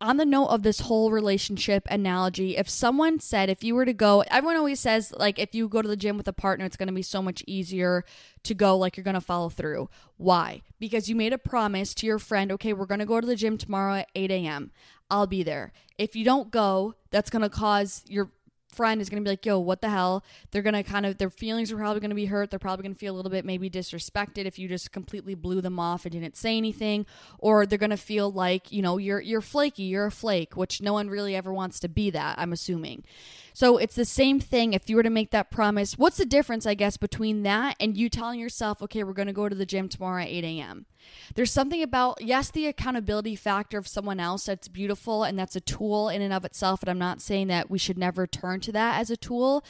on 0.00 0.16
the 0.16 0.24
note 0.24 0.46
of 0.46 0.62
this 0.62 0.80
whole 0.80 1.10
relationship 1.10 1.86
analogy, 1.90 2.56
if 2.56 2.68
someone 2.68 3.20
said, 3.20 3.50
if 3.50 3.62
you 3.62 3.74
were 3.74 3.84
to 3.84 3.92
go, 3.92 4.22
everyone 4.30 4.56
always 4.56 4.80
says, 4.80 5.12
like, 5.16 5.38
if 5.38 5.54
you 5.54 5.68
go 5.68 5.82
to 5.82 5.88
the 5.88 5.96
gym 5.96 6.16
with 6.16 6.26
a 6.28 6.32
partner, 6.32 6.64
it's 6.64 6.76
going 6.76 6.86
to 6.88 6.92
be 6.92 7.02
so 7.02 7.20
much 7.20 7.44
easier 7.46 8.04
to 8.44 8.54
go, 8.54 8.76
like, 8.76 8.96
you're 8.96 9.04
going 9.04 9.14
to 9.14 9.20
follow 9.20 9.50
through. 9.50 9.90
Why? 10.16 10.62
Because 10.78 11.08
you 11.08 11.16
made 11.16 11.32
a 11.32 11.38
promise 11.38 11.94
to 11.94 12.06
your 12.06 12.18
friend, 12.18 12.50
okay, 12.52 12.72
we're 12.72 12.86
going 12.86 13.00
to 13.00 13.06
go 13.06 13.20
to 13.20 13.26
the 13.26 13.36
gym 13.36 13.58
tomorrow 13.58 13.96
at 13.96 14.08
8 14.14 14.30
a.m. 14.30 14.70
I'll 15.10 15.26
be 15.26 15.42
there. 15.42 15.72
If 15.98 16.16
you 16.16 16.24
don't 16.24 16.50
go, 16.50 16.94
that's 17.10 17.30
going 17.30 17.42
to 17.42 17.50
cause 17.50 18.02
your 18.06 18.30
friend 18.72 19.00
is 19.00 19.08
going 19.08 19.22
to 19.22 19.28
be 19.28 19.32
like, 19.32 19.44
yo, 19.44 19.58
what 19.58 19.80
the 19.80 19.88
hell? 19.88 20.24
They're 20.50 20.62
going 20.62 20.74
to 20.74 20.82
kind 20.82 21.06
of, 21.06 21.18
their 21.18 21.30
feelings 21.30 21.72
are 21.72 21.76
probably 21.76 22.00
going 22.00 22.10
to 22.10 22.16
be 22.16 22.26
hurt. 22.26 22.50
They're 22.50 22.58
probably 22.58 22.84
going 22.84 22.94
to 22.94 22.98
feel 22.98 23.14
a 23.14 23.16
little 23.16 23.30
bit 23.30 23.44
maybe 23.44 23.68
disrespected 23.68 24.46
if 24.46 24.58
you 24.58 24.68
just 24.68 24.92
completely 24.92 25.34
blew 25.34 25.60
them 25.60 25.78
off 25.78 26.04
and 26.04 26.12
didn't 26.12 26.36
say 26.36 26.56
anything. 26.56 27.06
Or 27.38 27.66
they're 27.66 27.78
going 27.78 27.90
to 27.90 27.96
feel 27.96 28.30
like, 28.30 28.72
you 28.72 28.82
know, 28.82 28.98
you're, 28.98 29.20
you're 29.20 29.40
flaky, 29.40 29.84
you're 29.84 30.06
a 30.06 30.10
flake, 30.10 30.56
which 30.56 30.80
no 30.80 30.92
one 30.92 31.08
really 31.08 31.36
ever 31.36 31.52
wants 31.52 31.80
to 31.80 31.88
be 31.88 32.10
that, 32.10 32.38
I'm 32.38 32.52
assuming. 32.52 33.04
So 33.52 33.76
it's 33.76 33.94
the 33.94 34.04
same 34.04 34.40
thing 34.40 34.72
if 34.72 34.88
you 34.88 34.96
were 34.96 35.02
to 35.02 35.10
make 35.10 35.30
that 35.30 35.50
promise. 35.50 35.98
What's 35.98 36.16
the 36.16 36.24
difference, 36.24 36.66
I 36.66 36.74
guess, 36.74 36.96
between 36.96 37.42
that 37.42 37.76
and 37.80 37.96
you 37.96 38.08
telling 38.08 38.40
yourself, 38.40 38.82
okay, 38.82 39.04
we're 39.04 39.12
going 39.12 39.26
to 39.26 39.32
go 39.32 39.48
to 39.48 39.54
the 39.54 39.66
gym 39.66 39.88
tomorrow 39.88 40.22
at 40.22 40.28
8 40.28 40.44
a.m.? 40.44 40.86
There's 41.34 41.52
something 41.52 41.82
about, 41.82 42.22
yes, 42.22 42.50
the 42.50 42.66
accountability 42.66 43.36
factor 43.36 43.78
of 43.78 43.88
someone 43.88 44.20
else 44.20 44.46
that's 44.46 44.68
beautiful 44.68 45.24
and 45.24 45.38
that's 45.38 45.56
a 45.56 45.60
tool 45.60 46.08
in 46.08 46.22
and 46.22 46.32
of 46.32 46.44
itself. 46.44 46.82
And 46.82 46.90
I'm 46.90 46.98
not 46.98 47.20
saying 47.20 47.48
that 47.48 47.70
we 47.70 47.78
should 47.78 47.98
never 47.98 48.26
turn 48.26 48.60
to 48.60 48.72
that 48.72 49.00
as 49.00 49.10
a 49.10 49.16
tool, 49.16 49.64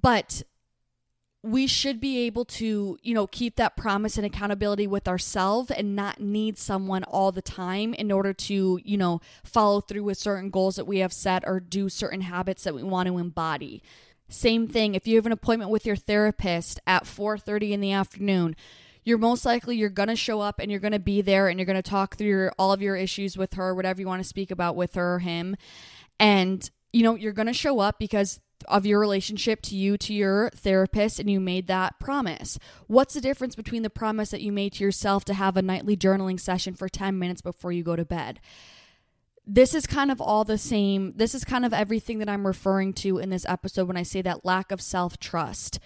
but 0.00 0.42
we 1.44 1.66
should 1.66 2.00
be 2.00 2.20
able 2.20 2.46
to, 2.46 2.96
you 3.02 3.12
know, 3.12 3.26
keep 3.26 3.56
that 3.56 3.76
promise 3.76 4.16
and 4.16 4.24
accountability 4.24 4.86
with 4.86 5.06
ourselves 5.06 5.70
and 5.70 5.94
not 5.94 6.18
need 6.18 6.56
someone 6.56 7.04
all 7.04 7.32
the 7.32 7.42
time 7.42 7.92
in 7.92 8.10
order 8.10 8.32
to, 8.32 8.80
you 8.82 8.96
know, 8.96 9.20
follow 9.44 9.82
through 9.82 10.04
with 10.04 10.16
certain 10.16 10.48
goals 10.48 10.76
that 10.76 10.86
we 10.86 11.00
have 11.00 11.12
set 11.12 11.44
or 11.46 11.60
do 11.60 11.90
certain 11.90 12.22
habits 12.22 12.64
that 12.64 12.74
we 12.74 12.82
want 12.82 13.08
to 13.08 13.18
embody. 13.18 13.82
Same 14.26 14.66
thing, 14.66 14.94
if 14.94 15.06
you 15.06 15.16
have 15.16 15.26
an 15.26 15.32
appointment 15.32 15.70
with 15.70 15.84
your 15.84 15.96
therapist 15.96 16.80
at 16.86 17.04
4:30 17.04 17.72
in 17.72 17.80
the 17.82 17.92
afternoon, 17.92 18.56
you're 19.04 19.18
most 19.18 19.44
likely 19.44 19.76
you're 19.76 19.90
going 19.90 20.08
to 20.08 20.16
show 20.16 20.40
up 20.40 20.58
and 20.58 20.70
you're 20.70 20.80
going 20.80 20.92
to 20.92 20.98
be 20.98 21.20
there 21.20 21.48
and 21.48 21.58
you're 21.58 21.66
going 21.66 21.76
to 21.76 21.82
talk 21.82 22.16
through 22.16 22.28
your, 22.28 22.52
all 22.58 22.72
of 22.72 22.80
your 22.80 22.96
issues 22.96 23.36
with 23.36 23.52
her, 23.52 23.74
whatever 23.74 24.00
you 24.00 24.06
want 24.06 24.22
to 24.22 24.28
speak 24.28 24.50
about 24.50 24.76
with 24.76 24.94
her 24.94 25.16
or 25.16 25.18
him. 25.18 25.56
And 26.18 26.70
you 26.94 27.02
know, 27.02 27.16
you're 27.16 27.32
going 27.32 27.48
to 27.48 27.52
show 27.52 27.80
up 27.80 27.98
because 27.98 28.40
of 28.68 28.86
your 28.86 29.00
relationship 29.00 29.62
to 29.62 29.76
you 29.76 29.96
to 29.98 30.14
your 30.14 30.50
therapist 30.50 31.18
and 31.18 31.30
you 31.30 31.40
made 31.40 31.66
that 31.66 31.98
promise. 31.98 32.58
What's 32.86 33.14
the 33.14 33.20
difference 33.20 33.54
between 33.54 33.82
the 33.82 33.90
promise 33.90 34.30
that 34.30 34.42
you 34.42 34.52
made 34.52 34.74
to 34.74 34.84
yourself 34.84 35.24
to 35.26 35.34
have 35.34 35.56
a 35.56 35.62
nightly 35.62 35.96
journaling 35.96 36.38
session 36.40 36.74
for 36.74 36.88
10 36.88 37.18
minutes 37.18 37.42
before 37.42 37.72
you 37.72 37.82
go 37.82 37.96
to 37.96 38.04
bed? 38.04 38.40
This 39.46 39.74
is 39.74 39.86
kind 39.86 40.10
of 40.10 40.20
all 40.20 40.44
the 40.44 40.56
same. 40.56 41.12
This 41.16 41.34
is 41.34 41.44
kind 41.44 41.66
of 41.66 41.74
everything 41.74 42.18
that 42.18 42.28
I'm 42.28 42.46
referring 42.46 42.94
to 42.94 43.18
in 43.18 43.30
this 43.30 43.44
episode 43.46 43.88
when 43.88 43.96
I 43.96 44.02
say 44.02 44.22
that 44.22 44.44
lack 44.44 44.72
of 44.72 44.80
self 44.80 45.18
trust 45.18 45.78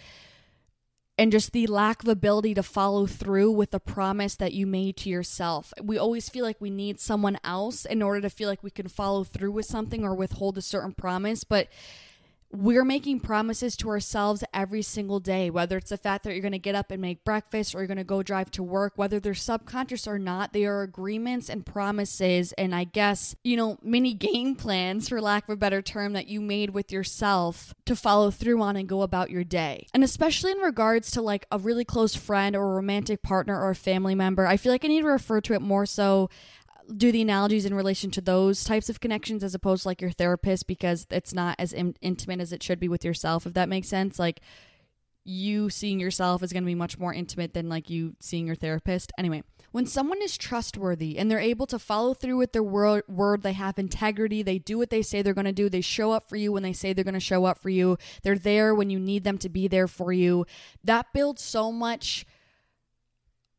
and 1.19 1.33
just 1.33 1.53
the 1.53 1.67
lack 1.67 2.05
of 2.05 2.09
ability 2.09 2.55
to 2.55 2.63
follow 2.63 3.05
through 3.05 3.51
with 3.51 3.73
the 3.73 3.81
promise 3.81 4.37
that 4.37 4.53
you 4.53 4.67
made 4.67 4.97
to 4.99 5.11
yourself. 5.11 5.75
We 5.83 5.99
always 5.99 6.29
feel 6.29 6.45
like 6.45 6.61
we 6.61 6.71
need 6.71 7.01
someone 7.01 7.39
else 7.43 7.85
in 7.85 8.01
order 8.03 8.21
to 8.21 8.31
feel 8.31 8.49
like 8.49 8.63
we 8.63 8.71
can 8.71 8.87
follow 8.87 9.25
through 9.25 9.51
with 9.51 9.67
something 9.67 10.05
or 10.05 10.15
withhold 10.15 10.57
a 10.57 10.63
certain 10.63 10.93
promise, 10.93 11.43
but 11.43 11.69
we're 12.51 12.85
making 12.85 13.21
promises 13.21 13.77
to 13.77 13.91
ourselves 13.91 14.43
every 14.55 14.81
single 14.81 15.21
day, 15.21 15.51
whether 15.51 15.77
it's 15.77 15.91
the 15.91 15.99
fact 15.99 16.25
that 16.25 16.33
you're 16.33 16.41
going 16.41 16.53
to 16.53 16.59
get 16.59 16.75
up 16.75 16.91
and 16.91 17.03
make 17.03 17.25
breakfast 17.25 17.75
or 17.75 17.79
you're 17.79 17.87
going 17.87 17.99
to 17.99 18.05
go 18.05 18.23
drive 18.23 18.51
to 18.53 18.63
work, 18.63 18.95
whether 18.97 19.21
they're 19.21 19.35
subconscious 19.35 20.07
or 20.07 20.19
not, 20.19 20.53
they 20.53 20.65
are 20.65 20.83
agreements 20.83 21.51
and 21.51 21.67
promises. 21.67 22.53
And 22.53 22.75
I 22.75 22.85
guess, 22.85 23.37
you 23.45 23.57
know, 23.57 23.79
mini 23.83 24.15
game 24.15 24.55
plans, 24.55 25.09
for 25.09 25.21
lack 25.21 25.45
of 25.45 25.53
a 25.53 25.57
better 25.57 25.83
term, 25.83 26.15
that 26.15 26.29
you 26.29 26.41
made 26.41 26.71
with 26.71 26.91
yourself 26.91 27.75
to 27.85 27.95
follow 27.95 28.31
through 28.31 28.63
on 28.63 28.77
and 28.77 28.89
go 28.89 29.03
about 29.03 29.31
your 29.31 29.45
day. 29.45 29.87
And 29.93 30.03
especially 30.03 30.53
in 30.53 30.59
regards 30.59 31.11
to 31.13 31.23
like 31.23 31.47
a 31.53 31.59
really 31.59 31.85
close 31.85 32.15
friend 32.15 32.57
or 32.57 32.73
a 32.73 32.77
romantic 32.77 33.23
partner 33.23 33.61
or 33.61 33.71
a 33.71 33.77
family 33.77 34.15
member, 34.15 34.47
I 34.47 34.57
feel 34.57 34.73
like 34.73 34.85
I 34.85 34.89
need 34.89 35.03
to 35.03 35.09
refer 35.09 35.43
to 35.43 35.55
it 35.55 35.61
more 35.61 35.85
so 35.85 36.31
do 36.97 37.13
the 37.13 37.23
analogies 37.23 37.67
in 37.67 37.75
relation 37.75 38.11
to 38.13 38.21
those 38.21 38.65
types 38.65 38.89
of 38.89 39.01
connections 39.01 39.45
as 39.45 39.55
opposed 39.55 39.83
to 39.83 39.89
like 39.89 40.01
your 40.01 40.11
therapist 40.11 40.67
because 40.67 41.07
it's 41.11 41.35
not 41.35 41.57
as 41.59 41.73
in- 41.73 41.97
intimate 42.01 42.41
as 42.41 42.53
it 42.53 42.63
should 42.63 42.81
be 42.81 42.89
with 42.89 43.05
yourself 43.05 43.47
if 43.47 43.55
that 43.55 43.69
makes 43.69 43.89
sense. 43.89 44.19
Like 44.19 44.41
you 45.25 45.69
seeing 45.69 46.01
yourself 46.01 46.43
is 46.43 46.53
going 46.53 46.63
to 46.63 46.67
be 46.69 46.75
much 46.75 46.99
more 46.99 47.13
intimate 47.13 47.53
than 47.53 47.69
like 47.69 47.91
you 47.91 48.15
seeing 48.21 48.47
your 48.47 48.57
therapist. 48.57 49.13
Anyway 49.19 49.43
when 49.71 49.87
someone 49.87 50.21
is 50.23 50.37
trustworthy 50.37 51.19
and 51.19 51.31
they're 51.31 51.39
able 51.39 51.67
to 51.67 51.79
follow 51.79 52.15
through 52.15 52.37
with 52.37 52.53
their 52.53 52.63
word, 52.63 53.05
word 53.07 53.43
they 53.43 53.53
have 53.53 53.79
integrity 53.79 54.43
they 54.43 54.59
do 54.59 54.79
what 54.79 54.91
they 54.91 55.03
say 55.03 55.23
they're 55.23 55.35
going 55.35 55.45
to 55.45 55.53
do 55.53 55.69
they 55.69 55.81
show 55.81 56.13
up 56.13 56.29
for 56.29 56.37
you 56.37 56.53
when 56.53 56.63
they 56.63 56.73
say 56.73 56.93
they're 56.93 57.05
going 57.05 57.15
to 57.15 57.21
show 57.21 57.45
up 57.45 57.59
for 57.59 57.69
you 57.71 57.97
they're 58.23 58.39
there 58.39 58.75
when 58.75 58.91
you 58.91 58.99
need 58.99 59.25
them 59.25 59.39
to 59.39 59.49
be 59.49 59.69
there 59.69 59.89
for 59.89 60.13
you 60.13 60.47
that 60.85 61.07
builds 61.13 61.43
so 61.43 61.71
much 61.71 62.25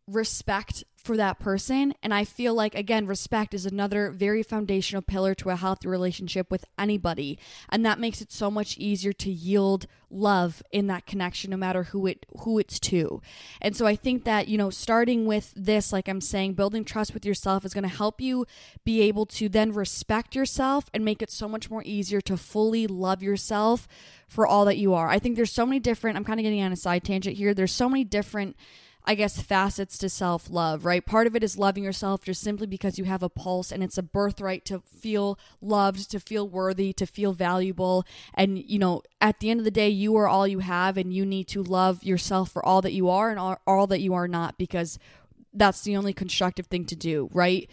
respect 0.07 0.83
for 1.03 1.15
that 1.17 1.39
person. 1.39 1.93
And 2.03 2.13
I 2.13 2.25
feel 2.25 2.53
like, 2.53 2.75
again, 2.75 3.07
respect 3.07 3.53
is 3.53 3.65
another 3.65 4.11
very 4.11 4.43
foundational 4.43 5.01
pillar 5.01 5.33
to 5.35 5.49
a 5.49 5.55
healthy 5.55 5.87
relationship 5.87 6.51
with 6.51 6.65
anybody. 6.77 7.39
And 7.69 7.85
that 7.85 7.99
makes 7.99 8.21
it 8.21 8.31
so 8.31 8.51
much 8.51 8.77
easier 8.77 9.13
to 9.13 9.31
yield 9.31 9.87
love 10.11 10.63
in 10.71 10.87
that 10.87 11.05
connection 11.05 11.51
no 11.51 11.57
matter 11.57 11.83
who 11.83 12.07
it 12.07 12.25
who 12.39 12.57
it's 12.57 12.79
to. 12.79 13.21
And 13.61 13.75
so 13.75 13.85
I 13.85 13.95
think 13.95 14.23
that, 14.25 14.47
you 14.47 14.57
know, 14.57 14.69
starting 14.69 15.25
with 15.25 15.53
this 15.55 15.93
like 15.93 16.09
I'm 16.09 16.21
saying 16.21 16.53
building 16.53 16.83
trust 16.83 17.13
with 17.13 17.25
yourself 17.25 17.63
is 17.63 17.73
going 17.73 17.83
to 17.83 17.95
help 17.95 18.19
you 18.19 18.45
be 18.83 19.01
able 19.01 19.25
to 19.27 19.49
then 19.49 19.71
respect 19.71 20.35
yourself 20.35 20.89
and 20.93 21.05
make 21.05 21.21
it 21.21 21.31
so 21.31 21.47
much 21.47 21.69
more 21.69 21.83
easier 21.85 22.21
to 22.21 22.37
fully 22.37 22.87
love 22.87 23.21
yourself 23.21 23.87
for 24.27 24.45
all 24.45 24.65
that 24.65 24.77
you 24.77 24.93
are. 24.93 25.09
I 25.09 25.19
think 25.19 25.35
there's 25.35 25.51
so 25.51 25.65
many 25.65 25.79
different 25.79 26.17
I'm 26.17 26.25
kind 26.25 26.39
of 26.39 26.43
getting 26.43 26.61
on 26.61 26.71
a 26.71 26.77
side 26.77 27.03
tangent 27.03 27.37
here. 27.37 27.53
There's 27.53 27.71
so 27.71 27.87
many 27.87 28.03
different 28.03 28.55
I 29.05 29.15
guess, 29.15 29.41
facets 29.41 29.97
to 29.99 30.09
self 30.09 30.49
love, 30.49 30.85
right? 30.85 31.05
Part 31.05 31.25
of 31.25 31.35
it 31.35 31.43
is 31.43 31.57
loving 31.57 31.83
yourself 31.83 32.23
just 32.23 32.41
simply 32.41 32.67
because 32.67 32.99
you 32.99 33.05
have 33.05 33.23
a 33.23 33.29
pulse 33.29 33.71
and 33.71 33.83
it's 33.83 33.97
a 33.97 34.03
birthright 34.03 34.65
to 34.65 34.79
feel 34.79 35.39
loved, 35.61 36.11
to 36.11 36.19
feel 36.19 36.47
worthy, 36.47 36.93
to 36.93 37.05
feel 37.05 37.33
valuable. 37.33 38.05
And, 38.33 38.59
you 38.59 38.77
know, 38.77 39.01
at 39.21 39.39
the 39.39 39.49
end 39.49 39.59
of 39.59 39.63
the 39.63 39.71
day, 39.71 39.89
you 39.89 40.15
are 40.17 40.27
all 40.27 40.47
you 40.47 40.59
have 40.59 40.97
and 40.97 41.13
you 41.13 41.25
need 41.25 41.47
to 41.49 41.63
love 41.63 42.03
yourself 42.03 42.51
for 42.51 42.63
all 42.65 42.81
that 42.81 42.93
you 42.93 43.09
are 43.09 43.29
and 43.29 43.39
all, 43.39 43.59
all 43.65 43.87
that 43.87 44.01
you 44.01 44.13
are 44.13 44.27
not 44.27 44.57
because 44.57 44.99
that's 45.53 45.81
the 45.81 45.97
only 45.97 46.13
constructive 46.13 46.67
thing 46.67 46.85
to 46.85 46.95
do, 46.95 47.29
right? 47.33 47.69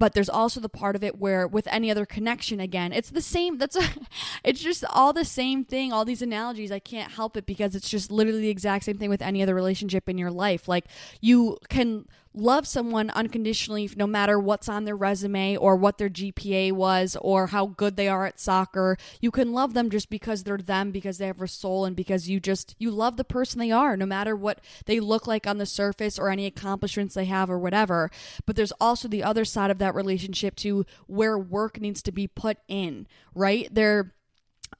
But 0.00 0.14
there's 0.14 0.28
also 0.28 0.58
the 0.58 0.68
part 0.68 0.96
of 0.96 1.04
it 1.04 1.18
where 1.18 1.46
with 1.46 1.68
any 1.68 1.92
other 1.92 2.04
connection 2.04 2.58
again 2.58 2.92
it's 2.92 3.10
the 3.10 3.22
same 3.22 3.56
that's 3.58 3.76
a, 3.76 3.84
it's 4.44 4.60
just 4.60 4.84
all 4.90 5.12
the 5.12 5.24
same 5.24 5.64
thing 5.64 5.92
all 5.92 6.04
these 6.04 6.22
analogies 6.22 6.72
i 6.72 6.80
can't 6.80 7.12
help 7.12 7.36
it 7.36 7.46
because 7.46 7.76
it's 7.76 7.88
just 7.88 8.10
literally 8.10 8.40
the 8.40 8.48
exact 8.48 8.84
same 8.84 8.98
thing 8.98 9.10
with 9.10 9.22
any 9.22 9.42
other 9.42 9.54
relationship 9.54 10.08
in 10.08 10.18
your 10.18 10.30
life. 10.30 10.68
Like 10.68 10.86
you 11.20 11.58
can 11.68 12.06
love 12.32 12.66
someone 12.66 13.10
unconditionally 13.10 13.90
no 13.96 14.06
matter 14.06 14.38
what's 14.38 14.68
on 14.68 14.84
their 14.84 14.96
resume 14.96 15.56
or 15.56 15.74
what 15.74 15.98
their 15.98 16.08
GPA 16.08 16.72
was 16.72 17.16
or 17.20 17.48
how 17.48 17.66
good 17.66 17.96
they 17.96 18.08
are 18.08 18.26
at 18.26 18.38
soccer. 18.38 18.96
You 19.20 19.30
can 19.30 19.52
love 19.52 19.74
them 19.74 19.90
just 19.90 20.10
because 20.10 20.44
they're 20.44 20.56
them 20.56 20.90
because 20.90 21.18
they 21.18 21.26
have 21.26 21.40
a 21.40 21.48
soul 21.48 21.84
and 21.84 21.96
because 21.96 22.28
you 22.28 22.38
just 22.38 22.76
you 22.78 22.90
love 22.90 23.16
the 23.16 23.24
person 23.24 23.58
they 23.58 23.70
are 23.70 23.96
no 23.96 24.06
matter 24.06 24.36
what 24.36 24.60
they 24.86 25.00
look 25.00 25.26
like 25.26 25.46
on 25.46 25.58
the 25.58 25.66
surface 25.66 26.18
or 26.18 26.30
any 26.30 26.46
accomplishments 26.46 27.14
they 27.14 27.24
have 27.24 27.50
or 27.50 27.58
whatever. 27.58 28.10
But 28.46 28.56
there's 28.56 28.72
also 28.80 29.08
the 29.08 29.24
other 29.24 29.44
side 29.44 29.70
of 29.70 29.78
that 29.78 29.94
relationship 29.94 30.54
to 30.56 30.86
where 31.06 31.38
work 31.38 31.80
needs 31.80 32.02
to 32.02 32.12
be 32.12 32.28
put 32.28 32.58
in, 32.68 33.06
right? 33.34 33.68
There 33.72 34.12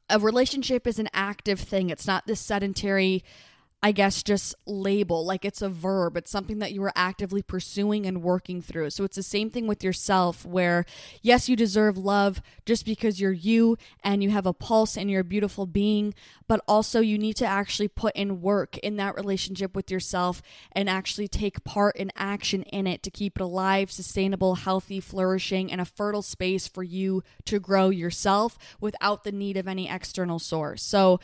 a 0.09 0.19
relationship 0.19 0.87
is 0.87 0.99
an 0.99 1.09
active 1.13 1.61
thing. 1.61 1.91
It's 1.91 2.07
not 2.07 2.27
this 2.27 2.41
sedentary 2.41 3.25
I 3.83 3.93
guess, 3.93 4.23
just 4.23 4.55
label. 4.67 5.25
Like 5.25 5.45
it's 5.47 5.63
a 5.63 5.71
verb. 5.71 6.19
It's 6.19 6.31
something 6.31 6.59
that 6.59 6.73
you 6.73 6.83
are 6.83 6.93
actively 6.95 7.41
pursuing 7.41 8.05
and 8.05 8.23
working 8.23 8.61
through. 8.61 8.91
So 8.91 9.05
it's 9.05 9.17
the 9.17 9.23
same 9.23 9.49
thing 9.49 9.67
with 9.67 9.83
yourself, 9.83 10.45
where 10.45 10.85
yes, 11.23 11.49
you 11.49 11.57
deserve 11.57 11.97
love 11.97 12.43
just 12.67 12.85
because 12.85 13.21
you're 13.21 13.33
you 13.33 13.79
and 14.05 14.23
you 14.23 14.31
have 14.31 14.45
a 14.45 14.53
pulse 14.53 14.99
and 14.99 15.11
you're 15.11 15.23
a 15.23 15.25
beautiful 15.25 15.65
being, 15.65 16.13
but 16.47 16.63
also 16.69 17.01
you 17.01 17.17
need 17.17 17.37
to 17.37 17.47
actually 17.47 17.89
put 17.89 18.15
in 18.15 18.43
work 18.43 18.77
in 18.79 18.97
that 18.97 19.15
relationship 19.15 19.75
with 19.75 19.91
yourself 19.91 20.43
and 20.73 20.91
actually 20.91 21.29
take 21.29 21.65
part 21.65 21.97
in 21.97 22.13
action 22.17 22.63
in 22.65 22.87
it 22.87 23.03
to 23.03 23.11
keep 23.11 23.37
it 23.37 23.43
alive, 23.43 23.91
sustainable, 23.91 24.57
healthy, 24.57 25.01
flourishing, 25.01 25.73
and 25.73 25.81
a 25.81 25.87
fertile 25.87 26.23
space 26.23 26.69
for 26.69 26.83
you 26.83 27.23
to 27.47 27.59
grow 27.59 27.89
yourself 27.89 28.59
without 28.79 29.25
the 29.25 29.33
need 29.33 29.57
of 29.57 29.67
any 29.67 29.89
external 29.89 30.39
source. 30.39 30.83
So, 30.83 31.19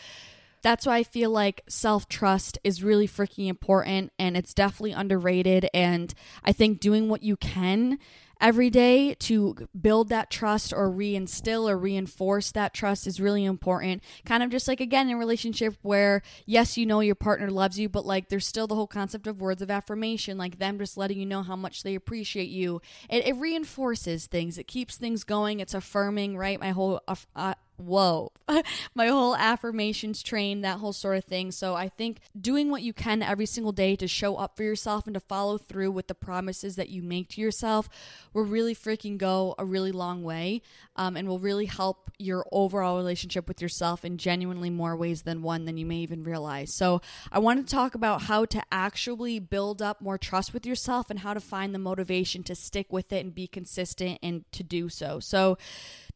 that's 0.67 0.85
why 0.85 0.97
I 0.97 1.05
feel 1.05 1.31
like 1.31 1.63
self 1.69 2.09
trust 2.09 2.59
is 2.65 2.83
really 2.83 3.07
freaking 3.07 3.47
important 3.47 4.13
and 4.19 4.37
it's 4.37 4.53
definitely 4.53 4.91
underrated. 4.91 5.71
And 5.73 6.13
I 6.43 6.51
think 6.51 6.81
doing 6.81 7.09
what 7.09 7.23
you 7.23 7.37
can 7.37 8.01
every 8.41 8.69
day 8.69 9.15
to 9.15 9.55
build 9.81 10.09
that 10.09 10.29
trust 10.29 10.73
or 10.73 10.91
reinstill 10.91 11.71
or 11.71 11.79
reinforce 11.79 12.51
that 12.51 12.75
trust 12.75 13.07
is 13.07 13.21
really 13.21 13.45
important. 13.45 14.03
Kind 14.25 14.43
of 14.43 14.51
just 14.51 14.67
like 14.67 14.81
again 14.81 15.09
in 15.09 15.19
relationship 15.19 15.77
where 15.83 16.23
yes, 16.47 16.77
you 16.77 16.85
know 16.85 16.99
your 16.99 17.15
partner 17.15 17.49
loves 17.49 17.79
you, 17.79 17.89
but 17.89 18.05
like 18.05 18.29
there's 18.29 18.45
still 18.45 18.67
the 18.67 18.75
whole 18.75 18.89
concept 18.89 19.29
of 19.29 19.41
words 19.41 19.63
of 19.63 19.71
affirmation, 19.71 20.37
like 20.37 20.59
them 20.59 20.81
just 20.81 20.97
letting 20.97 21.21
you 21.21 21.27
know 21.27 21.45
how 21.45 21.55
much 21.55 21.85
they 21.85 21.95
appreciate 21.95 22.49
you. 22.49 22.83
It, 23.09 23.25
it 23.25 23.37
reinforces 23.37 24.27
things. 24.27 24.59
It 24.59 24.67
keeps 24.67 24.97
things 24.97 25.23
going. 25.23 25.61
It's 25.61 25.75
affirming, 25.75 26.37
right? 26.37 26.59
My 26.59 26.71
whole 26.73 27.03
uh, 27.37 27.55
whoa, 27.79 28.33
my 28.95 29.09
whole 29.09 29.37
affirmations 29.37 30.23
train, 30.23 30.61
that 30.63 30.79
whole 30.79 30.93
sort 30.93 31.17
of 31.17 31.25
thing. 31.25 31.51
So 31.51 31.75
I 31.75 31.89
think 31.89 32.19
doing 32.39 32.71
what 32.71 32.83
you 32.83 32.93
can 32.93 33.23
every 33.23 33.47
single 33.47 33.73
day 33.73 33.97
to 33.97 34.09
show 34.09 34.37
up 34.37 34.57
for 34.57 34.63
yourself 34.63 35.07
and 35.07 35.15
to 35.15 35.21
follow 35.21 35.59
through 35.59 35.91
with 35.93 36.09
the 36.09 36.15
promises 36.15 36.77
that 36.77 36.89
you 36.89 37.03
make 37.03 37.29
to 37.31 37.41
yourself 37.41 37.89
will 38.33 38.45
really 38.45 38.75
freaking 38.75 39.19
go 39.19 39.55
a 39.59 39.65
really 39.65 39.93
long 39.93 40.23
way 40.23 40.63
um, 40.97 41.17
and 41.17 41.29
will 41.29 41.39
really 41.39 41.67
help 41.67 42.11
your 42.19 42.47
overall 42.51 42.97
relationship 42.97 43.47
with 43.47 43.61
yourself 43.61 44.05
in 44.05 44.17
genuinely 44.17 44.71
more 44.71 44.97
ways 44.97 45.23
than 45.23 45.43
one 45.43 45.65
than 45.65 45.77
you 45.77 45.85
may 45.85 45.97
even 45.97 46.25
realize. 46.25 46.75
So 46.75 47.03
I 47.31 47.39
want 47.39 47.67
to 47.67 47.75
talk 47.75 47.95
about 47.95 48.23
how 48.23 48.45
to 48.47 48.63
actually 48.73 49.39
build 49.39 49.83
up 49.83 50.01
more 50.01 50.19
trust 50.19 50.55
with 50.55 50.65
yourself 50.65 51.11
and 51.11 51.19
how 51.19 51.35
to 51.35 51.41
find 51.41 51.75
the 51.75 51.79
motivation 51.79 52.43
to 52.45 52.55
stick 52.55 52.93
with 52.93 53.13
it 53.13 53.25
and 53.25 53.35
be 53.35 53.47
consistent 53.47 54.19
and 54.23 54.51
to 54.53 54.63
do 54.63 54.89
so. 54.89 55.21
So, 55.21 55.59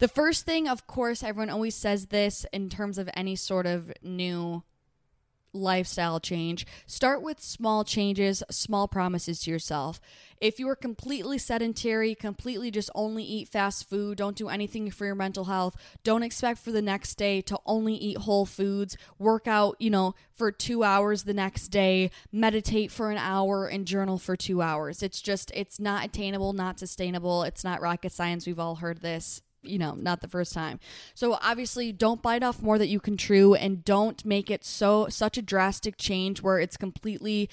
the 0.01 0.09
first 0.09 0.45
thing, 0.45 0.67
of 0.67 0.87
course, 0.87 1.23
everyone 1.23 1.51
always 1.51 1.75
says 1.75 2.07
this 2.07 2.45
in 2.53 2.69
terms 2.69 2.99
of 2.99 3.09
any 3.15 3.37
sort 3.37 3.67
of 3.67 3.93
new 4.03 4.63
lifestyle 5.53 6.21
change. 6.21 6.67
Start 6.87 7.23
with 7.23 7.41
small 7.41 7.85
changes, 7.85 8.43
small 8.51 8.89
promises 8.89 9.41
to 9.41 9.51
yourself. 9.51 10.01
If 10.41 10.59
you 10.59 10.69
are 10.69 10.77
completely 10.77 11.39
sedentary, 11.39 12.15
completely 12.15 12.71
just 12.71 12.89
only 12.95 13.25
eat 13.25 13.49
fast 13.49 13.89
food, 13.89 14.19
don't 14.19 14.37
do 14.37 14.49
anything 14.49 14.91
for 14.91 15.07
your 15.07 15.15
mental 15.15 15.45
health, 15.45 15.77
don't 16.05 16.23
expect 16.23 16.61
for 16.61 16.71
the 16.71 16.81
next 16.81 17.17
day 17.17 17.41
to 17.43 17.59
only 17.67 17.95
eat 17.95 18.19
whole 18.19 18.47
foods, 18.47 18.97
work 19.19 19.47
out, 19.47 19.77
you 19.81 19.91
know, 19.91 20.15
for 20.33 20.53
2 20.53 20.83
hours 20.85 21.25
the 21.25 21.35
next 21.35 21.69
day, 21.69 22.11
meditate 22.33 22.91
for 22.91 23.11
an 23.11 23.19
hour 23.19 23.67
and 23.67 23.87
journal 23.87 24.19
for 24.19 24.37
2 24.37 24.63
hours. 24.63 25.03
It's 25.03 25.21
just 25.21 25.51
it's 25.55 25.79
not 25.81 26.05
attainable, 26.05 26.53
not 26.53 26.79
sustainable. 26.79 27.43
It's 27.43 27.65
not 27.65 27.83
rocket 27.83 28.13
science. 28.13 28.47
We've 28.47 28.59
all 28.59 28.77
heard 28.77 29.03
this 29.03 29.43
you 29.63 29.79
know, 29.79 29.95
not 29.95 30.21
the 30.21 30.29
first 30.29 30.53
time. 30.53 30.81
So 31.15 31.39
obviously 31.43 31.93
don't 31.93 32.23
bite 32.23 32.43
off 32.43 32.63
more 32.63 32.79
that 32.79 32.89
you 32.89 33.01
can 33.01 33.17
chew 33.17 33.55
and 33.55 33.85
don't 33.85 34.25
make 34.25 34.51
it 34.51 34.65
so 34.65 35.09
such 35.09 35.37
a 35.39 35.43
drastic 35.43 35.97
change 35.97 36.43
where 36.43 36.59
it's 36.59 36.77
completely 36.77 37.51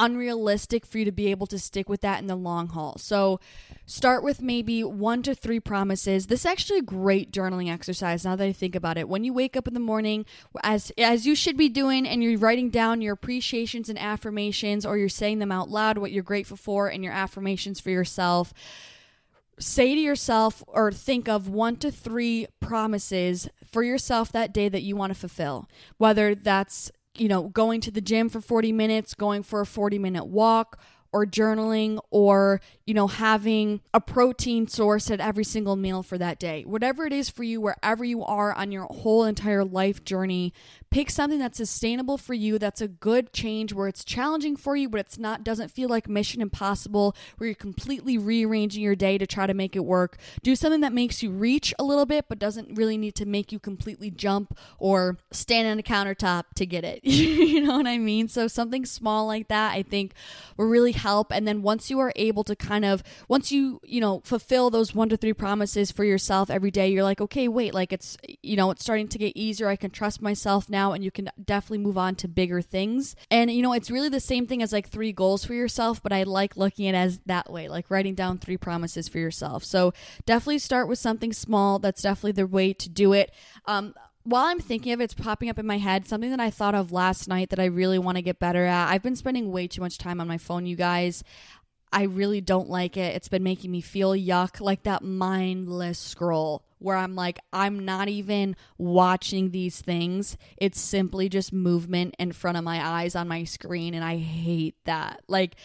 unrealistic 0.00 0.86
for 0.86 0.98
you 0.98 1.04
to 1.04 1.12
be 1.12 1.30
able 1.30 1.46
to 1.46 1.58
stick 1.58 1.88
with 1.88 2.00
that 2.00 2.20
in 2.20 2.26
the 2.26 2.34
long 2.34 2.68
haul. 2.68 2.96
So 2.96 3.38
start 3.84 4.24
with 4.24 4.40
maybe 4.40 4.82
one 4.82 5.22
to 5.24 5.34
three 5.34 5.60
promises. 5.60 6.26
This 6.26 6.40
is 6.40 6.46
actually 6.46 6.78
a 6.78 6.82
great 6.82 7.32
journaling 7.32 7.70
exercise 7.70 8.24
now 8.24 8.34
that 8.34 8.44
I 8.44 8.52
think 8.52 8.74
about 8.74 8.96
it. 8.96 9.08
When 9.10 9.24
you 9.24 9.34
wake 9.34 9.56
up 9.56 9.68
in 9.68 9.74
the 9.74 9.80
morning, 9.80 10.24
as 10.62 10.90
as 10.96 11.26
you 11.26 11.34
should 11.34 11.56
be 11.56 11.68
doing 11.68 12.08
and 12.08 12.22
you're 12.22 12.38
writing 12.38 12.70
down 12.70 13.02
your 13.02 13.12
appreciations 13.12 13.90
and 13.90 13.98
affirmations 13.98 14.86
or 14.86 14.96
you're 14.96 15.10
saying 15.10 15.38
them 15.38 15.52
out 15.52 15.68
loud 15.68 15.98
what 15.98 16.12
you're 16.12 16.22
grateful 16.22 16.56
for 16.56 16.88
and 16.88 17.04
your 17.04 17.12
affirmations 17.12 17.78
for 17.78 17.90
yourself 17.90 18.54
say 19.60 19.94
to 19.94 20.00
yourself 20.00 20.64
or 20.66 20.90
think 20.90 21.28
of 21.28 21.48
one 21.48 21.76
to 21.76 21.90
three 21.90 22.46
promises 22.60 23.48
for 23.64 23.82
yourself 23.82 24.32
that 24.32 24.52
day 24.52 24.68
that 24.68 24.82
you 24.82 24.96
want 24.96 25.12
to 25.12 25.18
fulfill. 25.18 25.68
Whether 25.98 26.34
that's, 26.34 26.90
you 27.16 27.28
know, 27.28 27.48
going 27.48 27.80
to 27.82 27.90
the 27.90 28.00
gym 28.00 28.28
for 28.28 28.40
40 28.40 28.72
minutes, 28.72 29.14
going 29.14 29.42
for 29.42 29.60
a 29.60 29.66
40 29.66 29.98
minute 29.98 30.26
walk, 30.26 30.80
or 31.12 31.26
journaling 31.26 31.98
or, 32.10 32.60
you 32.86 32.94
know, 32.94 33.06
having 33.06 33.80
a 33.92 34.00
protein 34.00 34.68
source 34.68 35.10
at 35.10 35.20
every 35.20 35.44
single 35.44 35.76
meal 35.76 36.02
for 36.02 36.16
that 36.18 36.38
day. 36.38 36.62
Whatever 36.62 37.06
it 37.06 37.12
is 37.12 37.28
for 37.28 37.42
you, 37.42 37.60
wherever 37.60 38.04
you 38.04 38.24
are 38.24 38.52
on 38.52 38.70
your 38.72 38.84
whole 38.84 39.24
entire 39.24 39.64
life 39.64 40.04
journey, 40.04 40.52
pick 40.90 41.08
something 41.08 41.38
that's 41.38 41.56
sustainable 41.56 42.18
for 42.18 42.34
you, 42.34 42.58
that's 42.58 42.80
a 42.80 42.88
good 42.88 43.32
change 43.32 43.72
where 43.72 43.86
it's 43.86 44.04
challenging 44.04 44.56
for 44.56 44.76
you, 44.76 44.88
but 44.88 45.00
it's 45.00 45.18
not 45.18 45.44
doesn't 45.44 45.70
feel 45.70 45.88
like 45.88 46.08
mission 46.08 46.42
impossible, 46.42 47.14
where 47.38 47.48
you're 47.48 47.54
completely 47.54 48.18
rearranging 48.18 48.82
your 48.82 48.96
day 48.96 49.16
to 49.16 49.26
try 49.26 49.46
to 49.46 49.54
make 49.54 49.76
it 49.76 49.84
work. 49.84 50.16
Do 50.42 50.56
something 50.56 50.80
that 50.80 50.92
makes 50.92 51.22
you 51.22 51.30
reach 51.30 51.72
a 51.78 51.84
little 51.84 52.06
bit, 52.06 52.26
but 52.28 52.38
doesn't 52.38 52.76
really 52.76 52.96
need 52.96 53.14
to 53.16 53.26
make 53.26 53.52
you 53.52 53.58
completely 53.58 54.10
jump 54.10 54.58
or 54.78 55.18
stand 55.30 55.68
on 55.68 55.78
a 55.78 55.82
countertop 55.82 56.44
to 56.56 56.66
get 56.66 56.84
it. 56.84 57.04
you 57.04 57.60
know 57.60 57.76
what 57.76 57.86
I 57.86 57.98
mean? 57.98 58.28
So 58.28 58.48
something 58.48 58.84
small 58.84 59.26
like 59.26 59.48
that, 59.48 59.72
I 59.72 59.82
think 59.82 60.12
will 60.56 60.66
really 60.66 60.92
help. 60.92 61.32
And 61.32 61.46
then 61.46 61.62
once 61.62 61.90
you 61.90 62.00
are 62.00 62.12
able 62.16 62.42
to 62.44 62.56
kind 62.56 62.84
of, 62.84 63.02
once 63.28 63.52
you, 63.52 63.80
you 63.84 64.00
know, 64.00 64.22
fulfill 64.24 64.70
those 64.70 64.94
one 64.94 65.08
to 65.10 65.16
three 65.16 65.32
promises 65.32 65.92
for 65.92 66.04
yourself 66.04 66.50
every 66.50 66.70
day, 66.70 66.88
you're 66.88 67.04
like, 67.04 67.20
okay, 67.20 67.46
wait, 67.46 67.74
like 67.74 67.92
it's, 67.92 68.16
you 68.42 68.56
know, 68.56 68.70
it's 68.70 68.82
starting 68.82 69.08
to 69.08 69.18
get 69.18 69.36
easier. 69.36 69.68
I 69.68 69.76
can 69.76 69.90
trust 69.90 70.20
myself 70.20 70.68
now. 70.80 70.92
And 70.92 71.04
you 71.04 71.10
can 71.10 71.30
definitely 71.42 71.78
move 71.78 71.98
on 71.98 72.14
to 72.16 72.28
bigger 72.28 72.62
things. 72.62 73.16
And, 73.30 73.50
you 73.50 73.62
know, 73.62 73.72
it's 73.72 73.90
really 73.90 74.08
the 74.08 74.20
same 74.20 74.46
thing 74.46 74.62
as 74.62 74.72
like 74.72 74.88
three 74.88 75.12
goals 75.12 75.44
for 75.44 75.54
yourself, 75.54 76.02
but 76.02 76.12
I 76.12 76.22
like 76.24 76.56
looking 76.56 76.86
at 76.88 76.94
it 76.94 76.98
as 76.98 77.20
that 77.26 77.50
way, 77.50 77.68
like 77.68 77.90
writing 77.90 78.14
down 78.14 78.38
three 78.38 78.56
promises 78.56 79.08
for 79.08 79.18
yourself. 79.18 79.64
So 79.64 79.92
definitely 80.26 80.58
start 80.58 80.88
with 80.88 80.98
something 80.98 81.32
small. 81.32 81.78
That's 81.78 82.02
definitely 82.02 82.32
the 82.32 82.46
way 82.46 82.72
to 82.72 82.88
do 82.88 83.12
it. 83.12 83.32
Um, 83.66 83.94
while 84.22 84.44
I'm 84.44 84.60
thinking 84.60 84.92
of 84.92 85.00
it, 85.00 85.04
it's 85.04 85.14
popping 85.14 85.48
up 85.48 85.58
in 85.58 85.66
my 85.66 85.78
head 85.78 86.06
something 86.06 86.30
that 86.30 86.40
I 86.40 86.50
thought 86.50 86.74
of 86.74 86.92
last 86.92 87.26
night 87.26 87.50
that 87.50 87.58
I 87.58 87.64
really 87.66 87.98
want 87.98 88.16
to 88.16 88.22
get 88.22 88.38
better 88.38 88.64
at. 88.64 88.90
I've 88.90 89.02
been 89.02 89.16
spending 89.16 89.50
way 89.50 89.66
too 89.66 89.80
much 89.80 89.98
time 89.98 90.20
on 90.20 90.28
my 90.28 90.38
phone, 90.38 90.66
you 90.66 90.76
guys. 90.76 91.24
I 91.92 92.04
really 92.04 92.40
don't 92.40 92.68
like 92.68 92.96
it. 92.96 93.16
It's 93.16 93.28
been 93.28 93.42
making 93.42 93.70
me 93.70 93.80
feel 93.80 94.12
yuck, 94.12 94.60
like 94.60 94.84
that 94.84 95.02
mindless 95.02 95.98
scroll 95.98 96.62
where 96.80 96.96
I'm 96.96 97.14
like, 97.14 97.38
I'm 97.52 97.84
not 97.84 98.08
even 98.08 98.56
watching 98.78 99.50
these 99.50 99.80
things. 99.80 100.36
It's 100.56 100.80
simply 100.80 101.28
just 101.28 101.52
movement 101.52 102.16
in 102.18 102.32
front 102.32 102.58
of 102.58 102.64
my 102.64 102.84
eyes 102.84 103.14
on 103.14 103.28
my 103.28 103.44
screen. 103.44 103.94
And 103.94 104.04
I 104.04 104.16
hate 104.16 104.76
that. 104.84 105.22
Like, 105.28 105.56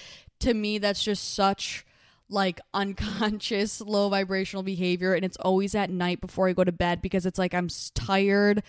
to 0.41 0.53
me, 0.53 0.77
that's 0.77 1.03
just 1.03 1.33
such 1.33 1.85
like 2.29 2.59
unconscious 2.73 3.81
low 3.81 4.09
vibrational 4.09 4.63
behavior 4.63 5.13
and 5.13 5.23
it's 5.23 5.37
always 5.37 5.75
at 5.75 5.89
night 5.89 6.19
before 6.21 6.47
I 6.47 6.53
go 6.53 6.63
to 6.63 6.71
bed 6.71 7.01
because 7.01 7.25
it's 7.25 7.37
like 7.37 7.53
I'm 7.53 7.69
tired 7.93 8.63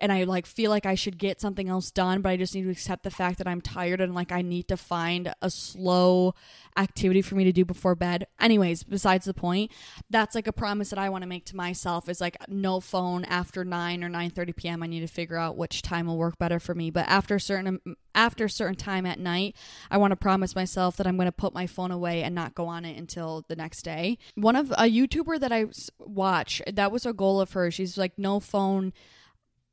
and 0.00 0.10
I 0.10 0.24
like 0.24 0.46
feel 0.46 0.70
like 0.70 0.86
I 0.86 0.94
should 0.94 1.18
get 1.18 1.40
something 1.40 1.68
else 1.68 1.90
done, 1.90 2.22
but 2.22 2.30
I 2.30 2.36
just 2.36 2.54
need 2.54 2.62
to 2.62 2.70
accept 2.70 3.02
the 3.02 3.10
fact 3.10 3.38
that 3.38 3.46
I'm 3.46 3.60
tired 3.60 4.00
and 4.00 4.14
like 4.14 4.32
I 4.32 4.42
need 4.42 4.68
to 4.68 4.76
find 4.76 5.32
a 5.42 5.50
slow 5.50 6.34
activity 6.76 7.22
for 7.22 7.34
me 7.34 7.44
to 7.44 7.52
do 7.52 7.64
before 7.64 7.94
bed. 7.94 8.26
Anyways, 8.40 8.84
besides 8.84 9.26
the 9.26 9.34
point, 9.34 9.70
that's 10.08 10.34
like 10.34 10.46
a 10.46 10.52
promise 10.52 10.90
that 10.90 10.98
I 10.98 11.08
want 11.08 11.22
to 11.22 11.28
make 11.28 11.44
to 11.46 11.56
myself 11.56 12.08
is 12.08 12.20
like 12.20 12.36
no 12.48 12.80
phone 12.80 13.24
after 13.24 13.64
9 13.64 14.02
or 14.02 14.08
9:30 14.08 14.56
p.m. 14.56 14.82
I 14.82 14.86
need 14.86 15.00
to 15.00 15.06
figure 15.06 15.36
out 15.36 15.56
which 15.56 15.82
time 15.82 16.06
will 16.06 16.18
work 16.18 16.38
better 16.38 16.58
for 16.58 16.74
me, 16.74 16.90
but 16.90 17.06
after 17.08 17.36
a 17.36 17.40
certain 17.40 17.80
after 18.14 18.46
a 18.46 18.50
certain 18.50 18.76
time 18.76 19.06
at 19.06 19.18
night, 19.18 19.54
I 19.90 19.98
want 19.98 20.12
to 20.12 20.16
promise 20.16 20.54
myself 20.54 20.96
that 20.96 21.06
I'm 21.06 21.16
going 21.16 21.26
to 21.26 21.32
put 21.32 21.54
my 21.54 21.66
phone 21.66 21.90
away 21.90 22.22
and 22.22 22.34
not 22.34 22.54
go 22.54 22.66
on 22.66 22.84
it 22.84 22.98
until 22.98 23.44
the 23.48 23.56
next 23.56 23.82
day. 23.82 24.18
One 24.34 24.56
of 24.56 24.70
a 24.72 24.90
YouTuber 24.90 25.38
that 25.40 25.52
I 25.52 25.66
watch, 25.98 26.60
that 26.72 26.90
was 26.90 27.06
a 27.06 27.12
goal 27.12 27.40
of 27.40 27.52
hers. 27.52 27.74
She's 27.74 27.96
like 27.96 28.18
no 28.18 28.40
phone 28.40 28.92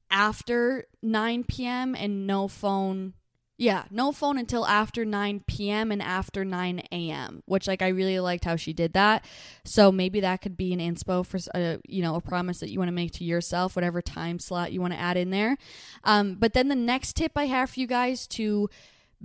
after 0.09 0.85
9 1.01 1.43
p.m. 1.45 1.95
and 1.95 2.27
no 2.27 2.47
phone. 2.47 3.13
Yeah, 3.59 3.85
no 3.89 4.11
phone 4.11 4.37
until 4.37 4.67
after 4.67 5.03
9 5.03 5.43
p.m. 5.47 5.91
and 5.91 6.01
after 6.01 6.45
9 6.45 6.83
a.m., 6.91 7.41
which 7.45 7.67
like 7.67 7.81
I 7.81 7.87
really 7.87 8.19
liked 8.19 8.45
how 8.45 8.55
she 8.55 8.71
did 8.71 8.93
that. 8.93 9.25
So 9.65 9.91
maybe 9.91 10.19
that 10.19 10.41
could 10.43 10.55
be 10.55 10.73
an 10.73 10.79
inspo 10.79 11.25
for 11.25 11.39
a 11.55 11.79
you 11.87 12.03
know 12.03 12.15
a 12.15 12.21
promise 12.21 12.59
that 12.59 12.69
you 12.69 12.77
want 12.77 12.89
to 12.89 12.93
make 12.93 13.13
to 13.13 13.23
yourself, 13.23 13.75
whatever 13.75 14.01
time 14.01 14.37
slot 14.37 14.71
you 14.71 14.79
want 14.79 14.93
to 14.93 14.99
add 14.99 15.17
in 15.17 15.31
there. 15.31 15.57
Um, 16.03 16.35
but 16.35 16.53
then 16.53 16.67
the 16.67 16.75
next 16.75 17.15
tip 17.15 17.31
I 17.35 17.45
have 17.45 17.71
for 17.71 17.79
you 17.79 17.87
guys 17.87 18.27
to 18.27 18.69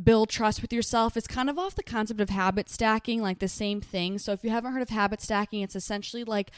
build 0.03 0.31
trust 0.31 0.63
with 0.63 0.73
yourself 0.73 1.17
is 1.17 1.27
kind 1.27 1.51
of 1.51 1.59
off 1.59 1.75
the 1.75 1.83
concept 1.83 2.21
of 2.21 2.31
habit 2.31 2.69
stacking, 2.69 3.21
like 3.21 3.39
the 3.39 3.49
same 3.49 3.81
thing. 3.81 4.19
So 4.19 4.33
if 4.33 4.43
you 4.43 4.51
haven't 4.51 4.73
heard 4.73 4.83
of 4.83 4.89
habit 4.89 5.21
stacking, 5.21 5.61
it's 5.61 5.77
essentially 5.77 6.25
like 6.25 6.51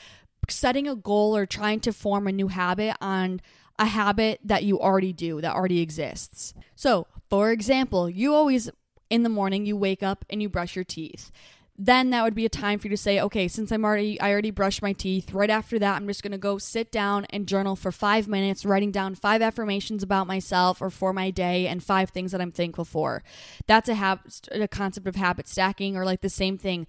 setting 0.48 0.86
a 0.86 0.94
goal 0.94 1.36
or 1.36 1.46
trying 1.46 1.80
to 1.80 1.92
form 1.92 2.26
a 2.26 2.32
new 2.32 2.48
habit 2.48 2.96
on 3.00 3.40
a 3.78 3.86
habit 3.86 4.40
that 4.44 4.64
you 4.64 4.80
already 4.80 5.12
do, 5.12 5.40
that 5.40 5.54
already 5.54 5.80
exists. 5.80 6.54
So, 6.76 7.06
for 7.28 7.50
example, 7.50 8.08
you 8.08 8.34
always 8.34 8.70
in 9.10 9.22
the 9.22 9.28
morning 9.28 9.66
you 9.66 9.76
wake 9.76 10.02
up 10.02 10.24
and 10.30 10.40
you 10.40 10.48
brush 10.48 10.76
your 10.76 10.84
teeth. 10.84 11.30
Then 11.76 12.10
that 12.10 12.22
would 12.22 12.36
be 12.36 12.46
a 12.46 12.50
time 12.50 12.78
for 12.78 12.86
you 12.86 12.90
to 12.90 12.96
say, 12.96 13.20
okay, 13.20 13.48
since 13.48 13.72
I'm 13.72 13.84
already 13.84 14.20
I 14.20 14.30
already 14.30 14.52
brushed 14.52 14.80
my 14.80 14.92
teeth, 14.92 15.32
right 15.32 15.50
after 15.50 15.76
that 15.80 15.96
I'm 15.96 16.06
just 16.06 16.22
going 16.22 16.30
to 16.30 16.38
go 16.38 16.56
sit 16.56 16.92
down 16.92 17.24
and 17.30 17.48
journal 17.48 17.74
for 17.74 17.90
5 17.90 18.28
minutes 18.28 18.64
writing 18.64 18.92
down 18.92 19.16
5 19.16 19.42
affirmations 19.42 20.04
about 20.04 20.28
myself 20.28 20.80
or 20.80 20.88
for 20.88 21.12
my 21.12 21.32
day 21.32 21.66
and 21.66 21.82
5 21.82 22.10
things 22.10 22.30
that 22.30 22.40
I'm 22.40 22.52
thankful 22.52 22.84
for. 22.84 23.24
That's 23.66 23.88
a 23.88 23.94
hab- 23.94 24.30
a 24.52 24.68
concept 24.68 25.08
of 25.08 25.16
habit 25.16 25.48
stacking 25.48 25.96
or 25.96 26.04
like 26.04 26.20
the 26.20 26.28
same 26.28 26.58
thing 26.58 26.87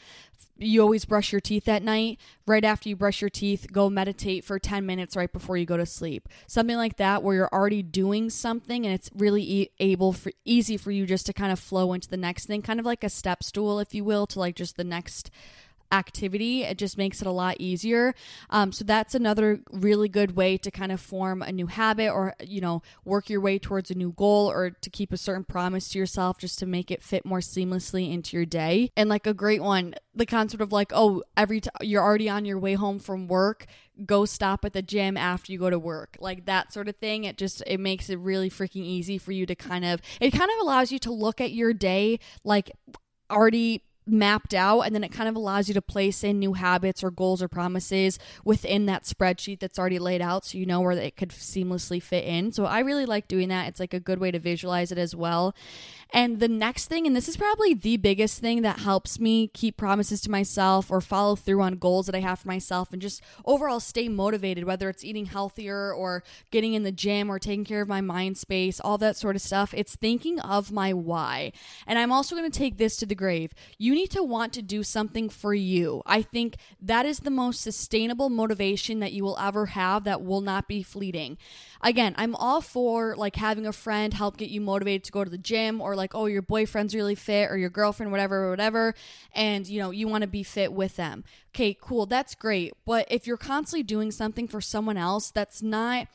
you 0.57 0.81
always 0.81 1.05
brush 1.05 1.31
your 1.31 1.41
teeth 1.41 1.67
at 1.67 1.83
night. 1.83 2.19
Right 2.45 2.63
after 2.63 2.87
you 2.87 2.95
brush 2.95 3.21
your 3.21 3.29
teeth, 3.29 3.67
go 3.71 3.89
meditate 3.89 4.43
for 4.43 4.59
10 4.59 4.85
minutes 4.85 5.15
right 5.15 5.31
before 5.31 5.57
you 5.57 5.65
go 5.65 5.77
to 5.77 5.85
sleep. 5.85 6.29
Something 6.47 6.77
like 6.77 6.97
that 6.97 7.23
where 7.23 7.35
you're 7.35 7.53
already 7.53 7.81
doing 7.81 8.29
something 8.29 8.85
and 8.85 8.93
it's 8.93 9.09
really 9.15 9.43
e- 9.43 9.71
able 9.79 10.13
for 10.13 10.31
easy 10.45 10.77
for 10.77 10.91
you 10.91 11.05
just 11.05 11.25
to 11.25 11.33
kind 11.33 11.51
of 11.51 11.59
flow 11.59 11.93
into 11.93 12.09
the 12.09 12.17
next 12.17 12.45
thing, 12.45 12.61
kind 12.61 12.79
of 12.79 12.85
like 12.85 13.03
a 13.03 13.09
step 13.09 13.43
stool 13.43 13.79
if 13.79 13.93
you 13.93 14.03
will 14.03 14.27
to 14.27 14.39
like 14.39 14.55
just 14.55 14.77
the 14.77 14.83
next 14.83 15.31
activity. 15.91 16.63
It 16.63 16.77
just 16.77 16.97
makes 16.97 17.21
it 17.21 17.27
a 17.27 17.31
lot 17.31 17.57
easier. 17.59 18.13
Um, 18.49 18.71
so 18.71 18.83
that's 18.83 19.15
another 19.15 19.59
really 19.71 20.09
good 20.09 20.35
way 20.35 20.57
to 20.57 20.71
kind 20.71 20.91
of 20.91 20.99
form 20.99 21.41
a 21.41 21.51
new 21.51 21.67
habit 21.67 22.09
or, 22.09 22.35
you 22.43 22.61
know, 22.61 22.81
work 23.03 23.29
your 23.29 23.41
way 23.41 23.59
towards 23.59 23.91
a 23.91 23.95
new 23.95 24.11
goal 24.13 24.49
or 24.49 24.71
to 24.71 24.89
keep 24.89 25.13
a 25.13 25.17
certain 25.17 25.43
promise 25.43 25.89
to 25.89 25.99
yourself 25.99 26.37
just 26.37 26.59
to 26.59 26.65
make 26.65 26.91
it 26.91 27.03
fit 27.03 27.25
more 27.25 27.39
seamlessly 27.39 28.11
into 28.13 28.35
your 28.35 28.45
day. 28.45 28.91
And 28.97 29.09
like 29.09 29.27
a 29.27 29.33
great 29.33 29.61
one, 29.61 29.95
the 30.13 30.25
concept 30.25 30.61
of 30.61 30.71
like, 30.71 30.91
oh, 30.93 31.23
every 31.37 31.61
time 31.61 31.73
you're 31.81 32.03
already 32.03 32.29
on 32.29 32.45
your 32.45 32.59
way 32.59 32.73
home 32.73 32.99
from 32.99 33.27
work, 33.27 33.65
go 34.05 34.25
stop 34.25 34.65
at 34.65 34.73
the 34.73 34.81
gym 34.81 35.15
after 35.15 35.53
you 35.53 35.59
go 35.59 35.69
to 35.69 35.79
work 35.79 36.17
like 36.19 36.45
that 36.45 36.73
sort 36.73 36.89
of 36.89 36.97
thing 36.97 37.23
it 37.23 37.37
just 37.37 37.63
it 37.65 37.79
makes 37.79 38.09
it 38.09 38.19
really 38.19 38.49
freaking 38.49 38.83
easy 38.83 39.17
for 39.17 39.31
you 39.31 39.45
to 39.45 39.55
kind 39.55 39.85
of 39.85 40.01
it 40.19 40.31
kind 40.31 40.51
of 40.51 40.57
allows 40.61 40.91
you 40.91 40.99
to 40.99 41.13
look 41.13 41.39
at 41.39 41.53
your 41.53 41.73
day 41.73 42.19
like 42.43 42.71
already 43.31 43.81
mapped 44.07 44.53
out 44.53 44.81
and 44.81 44.93
then 44.93 45.03
it 45.03 45.11
kind 45.11 45.27
of 45.27 45.35
allows 45.35 45.67
you 45.67 45.73
to 45.73 45.81
place 45.81 46.23
in 46.23 46.39
new 46.39 46.53
habits 46.53 47.03
or 47.03 47.09
goals 47.09 47.41
or 47.41 47.47
promises 47.47 48.19
within 48.43 48.85
that 48.85 49.03
spreadsheet 49.03 49.59
that's 49.59 49.79
already 49.79 49.99
laid 49.99 50.21
out 50.21 50.45
so 50.45 50.57
you 50.57 50.65
know 50.65 50.81
where 50.81 50.91
it 50.91 51.17
could 51.17 51.29
seamlessly 51.29 52.01
fit 52.01 52.23
in. 52.23 52.51
So 52.51 52.65
i 52.65 52.79
really 52.79 53.05
like 53.05 53.27
doing 53.27 53.49
that. 53.49 53.67
It's 53.67 53.79
like 53.79 53.93
a 53.93 53.99
good 53.99 54.19
way 54.19 54.31
to 54.31 54.39
visualize 54.39 54.91
it 54.91 54.97
as 54.97 55.15
well. 55.15 55.55
And 56.11 56.39
the 56.39 56.47
next 56.47 56.85
thing 56.85 57.07
and 57.07 57.15
this 57.15 57.27
is 57.27 57.35
probably 57.35 57.73
the 57.73 57.97
biggest 57.97 58.39
thing 58.39 58.61
that 58.61 58.79
helps 58.79 59.19
me 59.19 59.47
keep 59.47 59.77
promises 59.77 60.21
to 60.21 60.31
myself 60.31 60.91
or 60.91 61.01
follow 61.01 61.35
through 61.35 61.61
on 61.61 61.77
goals 61.77 62.05
that 62.05 62.15
i 62.15 62.19
have 62.19 62.39
for 62.39 62.47
myself 62.47 62.93
and 62.93 63.01
just 63.01 63.21
overall 63.43 63.79
stay 63.79 64.07
motivated 64.07 64.63
whether 64.63 64.87
it's 64.89 65.03
eating 65.03 65.25
healthier 65.25 65.91
or 65.91 66.23
getting 66.51 66.73
in 66.73 66.83
the 66.83 66.91
gym 66.91 67.29
or 67.29 67.39
taking 67.39 67.65
care 67.65 67.81
of 67.81 67.87
my 67.87 68.01
mind 68.01 68.37
space 68.37 68.79
all 68.79 68.97
that 68.97 69.17
sort 69.17 69.35
of 69.35 69.41
stuff. 69.41 69.73
It's 69.73 69.95
thinking 69.95 70.39
of 70.39 70.71
my 70.71 70.93
why. 70.93 71.51
And 71.87 71.97
i'm 71.97 72.11
also 72.11 72.35
going 72.35 72.49
to 72.49 72.57
take 72.57 72.77
this 72.77 72.97
to 72.97 73.05
the 73.05 73.15
grave. 73.15 73.53
You 73.77 73.94
need 73.95 74.11
to 74.11 74.21
want 74.21 74.53
to 74.53 74.61
do 74.61 74.83
something 74.83 75.29
for 75.29 75.53
you. 75.53 76.03
I 76.05 76.21
think 76.21 76.57
that 76.81 77.05
is 77.05 77.19
the 77.19 77.31
most 77.31 77.61
sustainable 77.61 78.29
motivation 78.29 78.99
that 78.99 79.13
you 79.13 79.23
will 79.23 79.37
ever 79.39 79.67
have 79.67 80.03
that 80.03 80.21
will 80.21 80.41
not 80.41 80.67
be 80.67 80.83
fleeting. 80.83 81.37
Again, 81.81 82.13
I'm 82.17 82.35
all 82.35 82.61
for 82.61 83.15
like 83.15 83.35
having 83.35 83.65
a 83.65 83.73
friend 83.73 84.13
help 84.13 84.37
get 84.37 84.49
you 84.49 84.61
motivated 84.61 85.05
to 85.05 85.11
go 85.11 85.23
to 85.23 85.29
the 85.29 85.37
gym 85.37 85.81
or 85.81 85.95
like, 85.95 86.13
oh, 86.13 86.27
your 86.27 86.41
boyfriend's 86.41 86.93
really 86.93 87.15
fit 87.15 87.49
or 87.49 87.57
your 87.57 87.69
girlfriend, 87.69 88.11
whatever, 88.11 88.49
whatever, 88.49 88.93
and 89.33 89.67
you 89.67 89.79
know, 89.79 89.91
you 89.91 90.07
want 90.07 90.21
to 90.21 90.27
be 90.27 90.43
fit 90.43 90.73
with 90.73 90.95
them. 90.95 91.23
Okay, 91.55 91.75
cool, 91.79 92.05
that's 92.05 92.35
great. 92.35 92.73
But 92.85 93.07
if 93.09 93.25
you're 93.25 93.37
constantly 93.37 93.83
doing 93.83 94.11
something 94.11 94.47
for 94.47 94.61
someone 94.61 94.97
else, 94.97 95.31
that's 95.31 95.63
not 95.63 96.07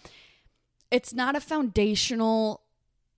it's 0.91 1.15
not 1.15 1.37
a 1.37 1.41
foundational 1.41 2.63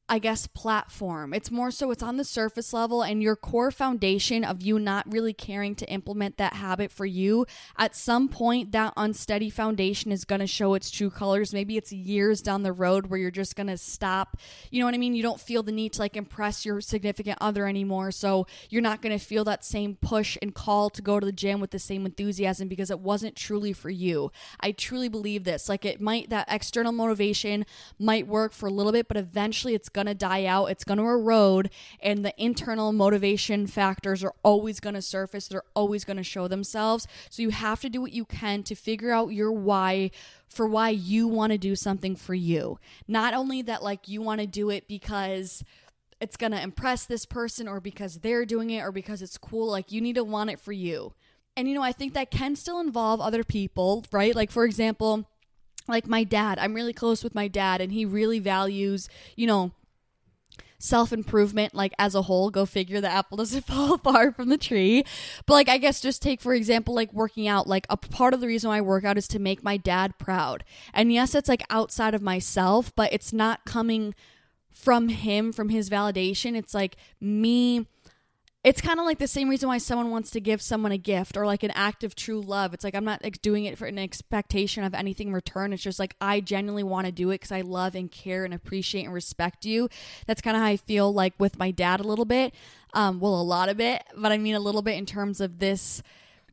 I 0.09 0.19
guess, 0.19 0.47
platform. 0.47 1.33
It's 1.33 1.51
more 1.51 1.71
so 1.71 1.91
it's 1.91 2.03
on 2.03 2.17
the 2.19 2.25
surface 2.25 2.73
level 2.73 3.03
and 3.03 3.23
your 3.23 3.37
core 3.37 3.71
foundation 3.71 4.45
of 4.45 4.61
you 4.61 4.79
not 4.79 5.11
really 5.11 5.33
caring 5.33 5.75
to 5.77 5.89
implement 5.89 6.37
that 6.37 6.55
habit 6.55 6.91
for 6.91 7.07
you. 7.07 7.47
At 7.79 7.97
some 7.97 8.29
point, 8.29 8.73
that 8.73 8.93
unsteady 8.97 9.49
foundation 9.49 10.13
is 10.13 10.25
going 10.25 10.41
to 10.41 10.47
show 10.47 10.75
its 10.75 10.91
true 10.91 11.09
colors. 11.09 11.55
Maybe 11.55 11.77
it's 11.77 11.93
years 11.93 12.43
down 12.43 12.63
the 12.63 12.73
road 12.73 13.07
where 13.07 13.19
you're 13.19 13.31
just 13.31 13.57
going 13.57 13.69
to 13.69 13.79
stop. 13.79 14.37
You 14.71 14.81
know 14.81 14.87
what 14.87 14.95
I 14.95 14.99
mean? 14.99 15.15
You 15.15 15.23
don't 15.23 15.41
feel 15.41 15.63
the 15.63 15.73
need 15.73 15.95
to 15.95 16.01
like 16.01 16.17
impress 16.17 16.67
your 16.67 16.81
significant 16.81 17.39
other 17.41 17.67
anymore. 17.67 18.11
So 18.11 18.47
you're 18.69 18.83
not 18.83 19.01
going 19.01 19.19
to 19.19 19.25
feel 19.25 19.45
that 19.45 19.65
same 19.65 19.97
push 19.97 20.37
and 20.43 20.55
call 20.55 20.91
to 20.91 21.01
go 21.01 21.21
to 21.21 21.25
the 21.25 21.33
gym 21.33 21.61
with 21.61 21.71
the 21.71 21.79
same 21.79 22.05
enthusiasm 22.05 22.69
because 22.69 22.91
it 22.91 23.01
wasn't 23.01 23.37
truly 23.37 23.73
for 23.73 23.89
you. 23.89 24.31
I 24.61 24.73
truly 24.73 25.09
believe 25.09 25.45
this. 25.45 25.69
Like 25.69 25.85
it 25.85 26.01
might, 26.01 26.29
that 26.31 26.49
external 26.51 26.93
motivation 26.93 27.65
might 27.99 28.27
work 28.27 28.53
for 28.53 28.67
a 28.67 28.71
little 28.71 28.93
bit, 28.93 29.09
but 29.09 29.17
eventually 29.17 29.75
it's 29.75 29.89
going 29.89 30.02
going 30.03 30.15
to 30.15 30.19
die 30.19 30.45
out, 30.45 30.67
it's 30.67 30.85
going 30.85 30.99
to 30.99 31.05
erode, 31.05 31.71
and 32.01 32.25
the 32.25 32.35
internal 32.43 32.93
motivation 32.93 33.67
factors 33.67 34.25
are 34.25 34.35
always 34.43 34.81
going 34.81 34.95
to 34.95 35.03
surface. 35.03 35.49
They're 35.49 35.63
always 35.75 36.05
going 36.05 36.17
to 36.17 36.23
show 36.23 36.49
themselves. 36.49 37.07
So 37.31 37.43
you 37.43 37.51
have 37.51 37.81
to 37.83 37.89
do 37.89 38.01
what 38.01 38.13
you 38.13 38.25
can 38.25 38.63
to 38.65 38.75
figure 38.75 39.13
out 39.13 39.29
your 39.29 39.53
why 39.53 40.11
for 40.49 40.67
why 40.67 40.91
you 40.91 41.29
want 41.29 41.53
to 41.53 41.59
do 41.59 41.75
something 41.75 42.17
for 42.17 42.35
you. 42.35 42.79
Not 43.09 43.33
only 43.33 43.63
that, 43.63 43.83
like, 43.83 44.09
you 44.09 44.21
want 44.21 44.41
to 44.41 44.47
do 44.47 44.71
it 44.71 44.87
because 44.89 45.65
it's 46.21 46.37
going 46.37 46.53
to 46.53 46.63
impress 46.63 47.05
this 47.05 47.25
person 47.25 47.67
or 47.67 47.81
because 47.81 48.19
they're 48.19 48.45
doing 48.45 48.71
it 48.71 48.83
or 48.83 48.93
because 48.93 49.23
it's 49.23 49.39
cool. 49.39 49.71
Like, 49.71 49.93
you 49.93 50.01
need 50.01 50.17
to 50.17 50.25
want 50.25 50.51
it 50.51 50.61
for 50.61 50.73
you. 50.73 51.15
And, 51.57 51.69
you 51.69 51.75
know, 51.75 51.83
I 51.83 51.93
think 51.93 52.15
that 52.15 52.31
can 52.31 52.57
still 52.57 52.81
involve 52.81 53.21
other 53.21 53.45
people, 53.45 54.05
right? 54.13 54.35
Like, 54.35 54.51
for 54.51 54.65
example, 54.65 55.29
like 55.89 56.07
my 56.07 56.25
dad, 56.25 56.59
I'm 56.59 56.75
really 56.75 56.93
close 56.93 57.25
with 57.25 57.35
my 57.35 57.49
dad, 57.49 57.81
and 57.81 57.93
he 57.93 58.05
really 58.05 58.39
values, 58.39 59.09
you 59.37 59.47
know, 59.47 59.73
self 60.83 61.13
improvement, 61.13 61.75
like 61.75 61.93
as 61.99 62.15
a 62.15 62.23
whole. 62.23 62.51
Go 62.51 62.67
figure 62.67 63.01
the 63.01 63.09
apple 63.09 63.37
doesn't 63.39 63.65
fall 63.65 63.99
far 63.99 64.33
from 64.33 64.49
the 64.49 64.59
tree. 64.59 65.05
But 65.47 65.55
like, 65.55 65.69
I 65.69 65.79
guess 65.79 66.01
just 66.01 66.21
take, 66.21 66.41
for 66.41 66.53
example, 66.53 66.95
like 66.95 67.13
working 67.13 67.49
out. 67.49 67.67
Like, 67.67 67.87
a 67.89 67.97
part 67.97 68.35
of 68.35 68.41
the 68.41 68.47
reason 68.47 68.69
why 68.69 68.79
I 68.79 68.83
work 68.83 69.05
out 69.05 69.17
is 69.19 69.29
to 69.29 69.39
make 69.39 69.63
my 69.63 69.77
dad 69.77 70.19
proud. 70.19 70.65
And 70.93 71.13
yes, 71.13 71.35
it's 71.35 71.49
like 71.49 71.63
outside 71.71 72.15
of 72.15 72.23
myself, 72.23 72.93
but 72.95 73.13
it's 73.13 73.33
not 73.33 73.65
coming 73.65 74.15
from 74.71 75.09
him, 75.09 75.53
from 75.53 75.69
his 75.69 75.89
validation. 75.89 76.57
It's 76.57 76.75
like 76.75 76.97
me 77.21 77.87
it's 78.65 78.81
kind 78.81 79.01
of 79.01 79.07
like 79.07 79.19
the 79.19 79.27
same 79.27 79.49
reason 79.49 79.69
why 79.69 79.79
someone 79.79 80.11
wants 80.11 80.31
to 80.31 80.41
give 80.41 80.63
someone 80.63 80.93
a 80.93 80.99
gift 80.99 81.37
or 81.37 81.45
like 81.47 81.65
an 81.65 81.73
act 81.73 82.05
of 82.05 82.15
true 82.15 82.41
love. 82.41 82.73
It's 82.73 82.85
like 82.85 82.95
I'm 82.95 83.05
not 83.05 83.23
like, 83.25 83.43
doing 83.43 83.65
it 83.65 83.77
for 83.77 83.87
an 83.87 83.99
expectation 83.99 84.85
of 84.85 84.95
anything 84.95 85.29
in 85.29 85.35
return. 85.35 85.73
It's 85.73 85.83
just 85.83 85.99
like 85.99 86.15
I 86.21 86.41
genuinely 86.41 86.85
want 86.85 87.07
to 87.07 87.13
do 87.13 87.31
it 87.31 87.37
because 87.37 87.51
I 87.51 87.63
love 87.63 87.97
and 87.97 88.11
care 88.11 88.45
and 88.45 88.55
appreciate 88.55 89.05
and 89.05 89.13
respect 89.13 89.65
you. 89.65 89.89
That's 90.27 90.41
kind 90.41 90.57
of 90.57 90.63
how 90.63 90.69
I 90.69 90.77
feel 90.77 91.13
like 91.13 91.35
with 91.39 91.59
my 91.59 91.73
dad 91.73 91.99
a 91.99 92.05
little 92.05 92.25
bit. 92.25 92.55
Um, 92.95 93.19
well, 93.19 93.41
a 93.41 93.43
lot 93.43 93.69
of 93.69 93.81
it, 93.81 94.05
but 94.17 94.31
I 94.31 94.39
mean 94.39 94.55
a 94.55 94.61
little 94.61 94.83
bit 94.83 94.97
in 94.97 95.07
terms 95.07 95.41
of 95.41 95.59
this 95.59 96.03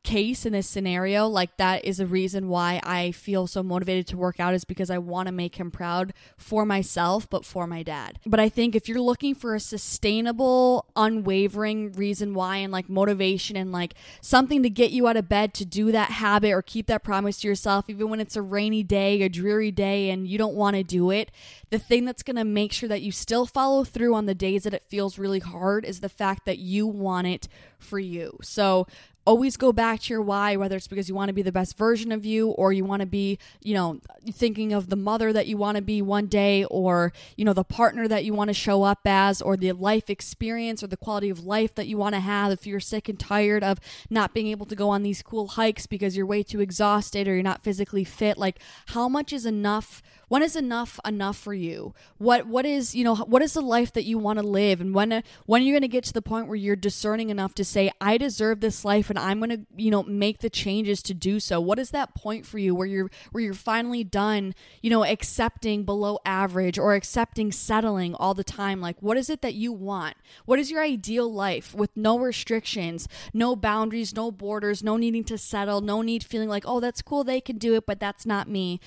case 0.04 0.46
in 0.46 0.54
this 0.54 0.68
scenario 0.68 1.28
like 1.28 1.56
that 1.58 1.84
is 1.86 2.00
a 2.00 2.06
reason 2.06 2.48
why 2.48 2.80
i 2.84 3.12
feel 3.12 3.48
so 3.48 3.62
motivated 3.62 4.08
to 4.08 4.18
work 4.18 4.40
out 4.40 4.54
is 4.54 4.66
because 4.66 4.90
i 4.90 4.98
want 4.98 5.28
to 5.28 5.32
make 5.32 5.56
him 5.56 5.72
proud 5.72 6.14
for 6.38 6.66
myself 6.66 7.30
but 7.30 7.46
for 7.46 7.68
my 7.68 7.84
dad. 7.84 8.20
But 8.26 8.40
i 8.40 8.50
think 8.50 8.76
if 8.76 8.88
you're 8.88 9.02
looking 9.02 9.36
for 9.36 9.56
a 9.56 9.60
sustainable 9.60 10.86
unwavering 10.96 11.94
reason 11.94 12.34
why 12.34 12.58
and 12.58 12.72
like 12.72 12.90
motivation 12.90 13.56
and 13.56 13.72
like 13.72 13.94
something 14.22 14.64
to 14.64 14.70
get 14.70 14.92
you 14.92 15.08
out 15.08 15.18
of 15.18 15.30
bed 15.30 15.54
to 15.56 15.66
do 15.66 15.92
that 15.92 16.12
habit 16.12 16.52
or 16.52 16.62
keep 16.62 16.88
that 16.88 17.04
promise 17.04 17.42
to 17.42 17.48
yourself 17.48 17.86
even 17.90 18.10
when 18.10 18.20
it's 18.20 18.36
a 18.36 18.42
rainy 18.42 18.84
day 18.84 19.22
a 19.22 19.30
dreary 19.30 19.72
day 19.72 20.10
and 20.10 20.28
you 20.28 20.38
don't 20.38 20.56
want 20.56 20.76
to 20.76 20.84
do 20.84 21.12
it 21.12 21.32
the 21.70 21.80
thing 21.80 22.06
that's 22.06 22.24
going 22.24 22.36
to 22.36 22.44
make 22.44 22.72
sure 22.72 22.90
that 22.90 23.02
you 23.02 23.12
still 23.12 23.46
follow 23.46 23.84
through 23.84 24.16
on 24.16 24.26
the 24.26 24.36
days 24.36 24.64
that 24.64 24.74
it 24.74 24.84
feels 24.88 25.20
really 25.20 25.40
hard 25.40 25.86
is 25.86 26.00
the 26.00 26.10
fact 26.10 26.46
that 26.46 26.58
you 26.58 26.88
want 26.88 27.28
it 27.28 27.48
for 27.78 28.00
you. 28.00 28.38
So 28.42 28.88
always 29.26 29.58
go 29.58 29.72
back 29.72 30.00
to 30.02 30.14
your 30.14 30.22
why, 30.22 30.56
whether 30.56 30.76
it's 30.76 30.88
because 30.88 31.08
you 31.08 31.16
want 31.16 31.30
to 31.30 31.34
be 31.34 31.42
the 31.42 31.52
best 31.52 31.78
version 31.78 32.12
of 32.12 32.26
you 32.26 32.50
or 32.50 32.74
you 32.74 32.84
want 32.84 33.02
to 33.02 33.06
be, 33.06 33.38
you 33.62 33.74
know, 33.74 34.00
thinking 34.32 34.74
of 34.74 34.90
the 34.90 34.96
mother 34.96 35.32
that 35.32 35.46
you 35.48 35.58
want 35.58 35.76
to 35.76 35.82
be 35.82 36.02
one 36.02 36.26
day 36.26 36.64
or, 36.66 37.14
you 37.36 37.46
know, 37.46 37.54
the 37.54 37.64
partner 37.64 38.08
that 38.08 38.26
you 38.26 38.34
want 38.34 38.48
to 38.48 38.54
show 38.54 38.84
up 38.84 39.02
as 39.06 39.42
or 39.42 39.56
the 39.56 39.72
life 39.72 40.10
experience 40.10 40.82
or 40.82 40.88
the 40.88 40.98
quality 40.98 41.30
of 41.30 41.46
life 41.46 41.76
that 41.76 41.88
you 41.88 41.98
want 41.98 42.16
to 42.16 42.22
have. 42.22 42.52
If 42.52 42.66
you're 42.66 42.80
sick 42.80 43.08
and 43.08 43.20
tired 43.20 43.64
of 43.64 43.80
not 44.10 44.34
being 44.34 44.48
able 44.48 44.66
to 44.66 44.76
go 44.76 44.90
on 44.90 45.04
these 45.04 45.22
cool 45.22 45.50
hikes 45.50 45.86
because 45.86 46.18
you're 46.18 46.26
way 46.26 46.42
too 46.42 46.62
exhausted 46.62 47.28
or 47.28 47.34
you're 47.34 47.44
not 47.44 47.64
physically 47.64 48.04
fit, 48.04 48.38
like 48.38 48.60
how 48.88 49.08
much 49.08 49.32
is 49.32 49.46
enough 49.46 50.02
when 50.30 50.42
is 50.42 50.56
enough 50.56 51.00
enough 51.06 51.38
for 51.38 51.54
you? 51.54 51.94
What 52.18 52.48
what 52.48 52.66
is 52.66 52.96
you 52.96 53.04
know 53.04 53.16
what 53.16 53.42
is 53.42 53.54
the 53.54 53.62
life 53.62 53.94
that 53.94 54.06
you 54.06 54.18
want 54.18 54.40
to 54.40 54.46
live? 54.46 54.82
And 54.82 54.96
when 54.96 55.24
when 55.46 55.62
are 55.62 55.66
you 55.66 55.74
going 55.74 55.82
to 55.82 55.88
get 55.88 56.06
to 56.06 56.14
the 56.14 56.22
point 56.22 56.48
where 56.48 56.56
you're 56.56 56.76
discerning 56.76 57.30
enough 57.30 57.54
to 57.56 57.66
say 57.66 57.92
i 58.00 58.18
deserve 58.18 58.60
this 58.60 58.86
life 58.86 59.10
and 59.10 59.20
i'm 59.20 59.40
going 59.40 59.50
to 59.50 59.66
you 59.76 59.92
know 59.92 60.04
make 60.04 60.40
the 60.40 60.50
changes 60.50 61.02
to 61.02 61.14
do 61.14 61.40
so 61.40 61.60
what 61.60 61.80
is 61.80 61.92
that 61.92 62.16
point 62.16 62.46
for 62.46 62.58
you 62.58 62.74
where 62.74 62.88
you're 62.88 63.10
where 63.32 63.44
you're 63.44 63.54
finally 63.54 64.04
done 64.04 64.54
you 64.82 64.90
know 64.90 65.04
accepting 65.04 65.84
below 65.84 66.20
average 66.26 66.78
or 66.78 66.94
accepting 66.94 67.52
settling 67.52 68.14
all 68.16 68.34
the 68.34 68.44
time? 68.44 68.82
Like 68.82 69.02
what 69.02 69.18
is 69.18 69.30
it 69.30 69.42
that 69.42 69.54
you 69.54 69.72
want? 69.72 70.16
What 70.46 70.60
is 70.60 70.72
your 70.72 70.82
ideal 70.82 71.32
life 71.32 71.74
with 71.74 71.90
no 71.96 72.18
restrictions 72.18 73.08
no 73.34 73.56
boundaries 73.56 74.16
no 74.16 74.32
borders 74.32 74.84
no 74.84 74.98
needing 74.98 75.24
to 75.24 75.38
settle 75.38 75.82
no 75.82 76.02
need 76.02 76.24
feeling 76.24 76.50
like 76.50 76.64
oh 76.66 76.80
that's 76.80 77.02
cool 77.02 77.24
they 77.24 77.42
can 77.42 77.58
do 77.58 77.76
it 77.76 77.86
but 77.86 78.00
that's 78.00 78.26
not 78.26 78.48
me 78.48 78.80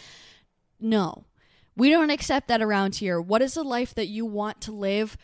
no 0.81 1.25
we 1.77 1.91
don't 1.91 2.11
accept 2.11 2.49
that 2.49 2.63
around 2.63 2.97
here. 2.97 3.21
What 3.21 3.43
is 3.43 3.55
the 3.55 3.63
life 3.63 3.95
that 3.95 4.09
you 4.09 4.27
want 4.27 4.61
to 4.63 4.73
live 4.73 5.17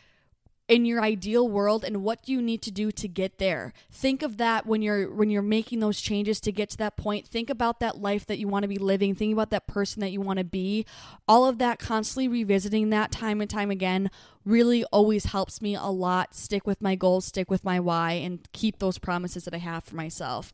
in 0.69 0.85
your 0.85 1.01
ideal 1.01 1.49
world 1.49 1.83
and 1.83 2.03
what 2.03 2.29
you 2.29 2.43
need 2.43 2.61
to 2.63 2.71
do 2.71 2.93
to 2.93 3.09
get 3.09 3.39
there? 3.39 3.73
Think 3.91 4.23
of 4.23 4.37
that 4.37 4.67
when 4.67 4.83
you're 4.83 5.13
when 5.13 5.31
you're 5.31 5.43
making 5.43 5.81
those 5.81 6.01
changes 6.01 6.41
to 6.41 6.53
get 6.53 6.71
to 6.71 6.77
that 6.77 6.97
point. 6.97 7.27
Think 7.27 7.49
about 7.51 7.81
that 7.81 8.01
life 8.01 8.27
that 8.27 8.39
you 8.39 8.47
want 8.47 8.65
to 8.65 8.69
be 8.69 8.77
living. 8.77 9.15
Think 9.15 9.33
about 9.33 9.51
that 9.51 9.67
person 9.67 10.01
that 10.01 10.13
you 10.13 10.21
want 10.21 10.39
to 10.39 10.45
be. 10.45 10.85
All 11.27 11.47
of 11.47 11.59
that 11.59 11.79
constantly 11.79 12.29
revisiting 12.29 12.91
that 12.91 13.11
time 13.11 13.41
and 13.41 13.51
time 13.51 13.71
again 13.71 14.11
really 14.45 14.85
always 14.85 15.27
helps 15.27 15.61
me 15.61 15.75
a 15.75 15.87
lot 15.87 16.35
stick 16.35 16.67
with 16.67 16.81
my 16.81 16.95
goals, 16.95 17.27
stick 17.27 17.51
with 17.51 17.65
my 17.65 17.81
why 17.81 18.13
and 18.13 18.41
keep 18.53 18.79
those 18.79 18.99
promises 18.99 19.45
that 19.45 19.55
I 19.55 19.59
have 19.59 19.85
for 19.85 19.97
myself. 19.97 20.53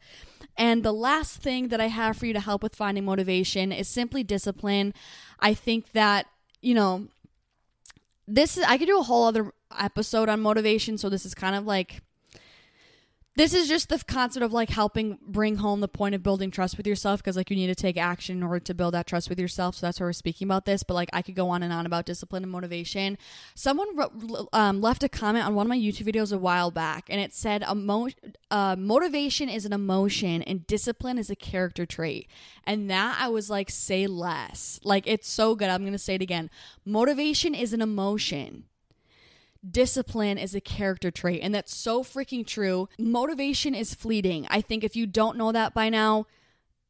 And 0.57 0.85
the 0.85 0.93
last 0.93 1.41
thing 1.41 1.69
that 1.69 1.81
I 1.81 1.89
have 1.89 2.17
for 2.17 2.27
you 2.27 2.33
to 2.33 2.41
help 2.41 2.63
with 2.63 2.77
finding 2.77 3.05
motivation 3.05 3.73
is 3.73 3.89
simply 3.89 4.23
discipline. 4.23 4.95
I 5.41 5.55
think 5.55 5.93
that, 5.93 6.27
you 6.61 6.75
know, 6.75 7.09
this 8.27 8.57
is, 8.57 8.65
I 8.65 8.79
could 8.79 8.87
do 8.87 8.99
a 8.99 9.03
whole 9.03 9.25
other 9.25 9.53
episode 9.79 10.29
on 10.29 10.41
motivation, 10.41 10.99
so 10.99 11.09
this 11.09 11.25
is 11.25 11.35
kind 11.35 11.57
of 11.57 11.67
like 11.67 12.03
this 13.37 13.53
is 13.53 13.67
just 13.69 13.89
the 13.89 14.03
concept 14.07 14.45
of 14.45 14.53
like 14.53 14.71
helping 14.71 15.19
bring 15.27 15.57
home 15.57 15.81
the 15.81 15.89
point 15.89 16.15
of 16.15 16.23
building 16.23 16.51
trust 16.51 16.77
with 16.77 16.87
yourself 16.87 17.21
because 17.21 17.37
like 17.37 17.51
you 17.51 17.57
need 17.57 17.67
to 17.67 17.75
take 17.75 17.97
action 17.97 18.37
in 18.37 18.43
order 18.43 18.61
to 18.61 18.75
build 18.75 18.95
that 18.95 19.07
trust 19.07 19.29
with 19.29 19.41
yourself 19.41 19.75
so 19.75 19.87
that's 19.87 19.99
why 19.99 20.07
we're 20.07 20.13
speaking 20.13 20.47
about 20.47 20.65
this 20.65 20.83
but 20.83 20.95
like 20.95 21.11
i 21.13 21.21
could 21.21 21.35
go 21.35 21.49
on 21.49 21.63
and 21.63 21.73
on 21.73 21.87
about 21.87 22.07
discipline 22.07 22.43
and 22.43 22.53
motivation. 22.53 23.19
Someone 23.55 23.89
um, 24.53 24.81
left 24.81 25.03
a 25.03 25.09
comment 25.09 25.47
on 25.47 25.55
one 25.55 25.67
of 25.67 25.69
my 25.69 25.79
youtube 25.79 26.07
videos 26.07 26.33
a 26.33 26.39
while 26.39 26.71
back 26.71 27.07
and 27.09 27.21
it 27.21 27.35
said 27.35 27.65
emo- 27.69 28.09
uh, 28.51 28.77
motivation 28.77 29.49
is 29.49 29.65
an 29.65 29.73
emotion 29.73 30.43
and 30.43 30.67
discipline 30.67 31.19
is 31.19 31.31
a 31.31 31.37
character 31.37 31.85
trait. 31.85 32.29
And 32.65 32.89
that 32.91 33.19
i 33.21 33.29
was 33.29 33.51
like 33.51 33.71
say 33.71 34.07
less. 34.07 34.79
Like 34.85 35.07
it's 35.07 35.29
so 35.29 35.55
good 35.55 35.69
i'm 35.69 35.85
gonna 35.85 35.99
say 35.99 36.15
it 36.15 36.23
again. 36.23 36.51
Motivation 36.85 37.55
is 37.55 37.73
an 37.73 37.83
emotion 37.83 38.65
discipline 39.71 40.39
is 40.39 40.55
a 40.55 40.61
character 40.61 41.11
trait. 41.11 41.41
And 41.43 41.55
that's 41.55 41.75
so 41.75 42.03
freaking 42.03 42.47
true. 42.47 42.89
Motivation 42.99 43.75
is 43.75 43.95
fleeting. 43.95 44.47
I 44.51 44.61
think 44.61 44.85
if 44.85 44.97
you 44.97 45.07
don't 45.07 45.37
know 45.37 45.53
that 45.53 45.75
by 45.75 45.89
now, 45.89 46.27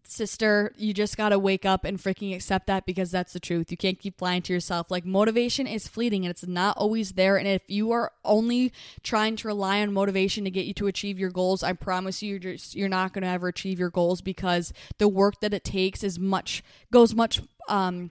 sister, 0.06 0.72
you 0.76 0.92
just 0.92 1.16
got 1.16 1.30
to 1.30 1.38
wake 1.38 1.64
up 1.64 1.84
and 1.84 1.98
freaking 1.98 2.34
accept 2.34 2.66
that 2.66 2.86
because 2.86 3.10
that's 3.10 3.32
the 3.32 3.40
truth. 3.40 3.70
You 3.70 3.76
can't 3.76 3.98
keep 3.98 4.20
lying 4.20 4.42
to 4.42 4.52
yourself. 4.52 4.90
Like 4.90 5.04
motivation 5.04 5.66
is 5.66 5.88
fleeting 5.88 6.24
and 6.24 6.30
it's 6.30 6.46
not 6.46 6.76
always 6.76 7.12
there. 7.12 7.36
And 7.36 7.48
if 7.48 7.62
you 7.68 7.92
are 7.92 8.12
only 8.24 8.72
trying 9.02 9.36
to 9.36 9.48
rely 9.48 9.80
on 9.80 9.92
motivation 9.92 10.44
to 10.44 10.50
get 10.50 10.66
you 10.66 10.74
to 10.74 10.86
achieve 10.86 11.18
your 11.18 11.30
goals, 11.30 11.62
I 11.62 11.72
promise 11.72 12.22
you 12.22 12.30
you're 12.30 12.38
just 12.38 12.74
you're 12.74 12.88
not 12.88 13.12
going 13.12 13.22
to 13.22 13.28
ever 13.28 13.48
achieve 13.48 13.78
your 13.78 13.90
goals 13.90 14.20
because 14.20 14.72
the 14.98 15.08
work 15.08 15.40
that 15.40 15.54
it 15.54 15.64
takes 15.64 16.04
is 16.04 16.18
much 16.18 16.62
goes 16.92 17.14
much 17.14 17.40
um 17.68 18.10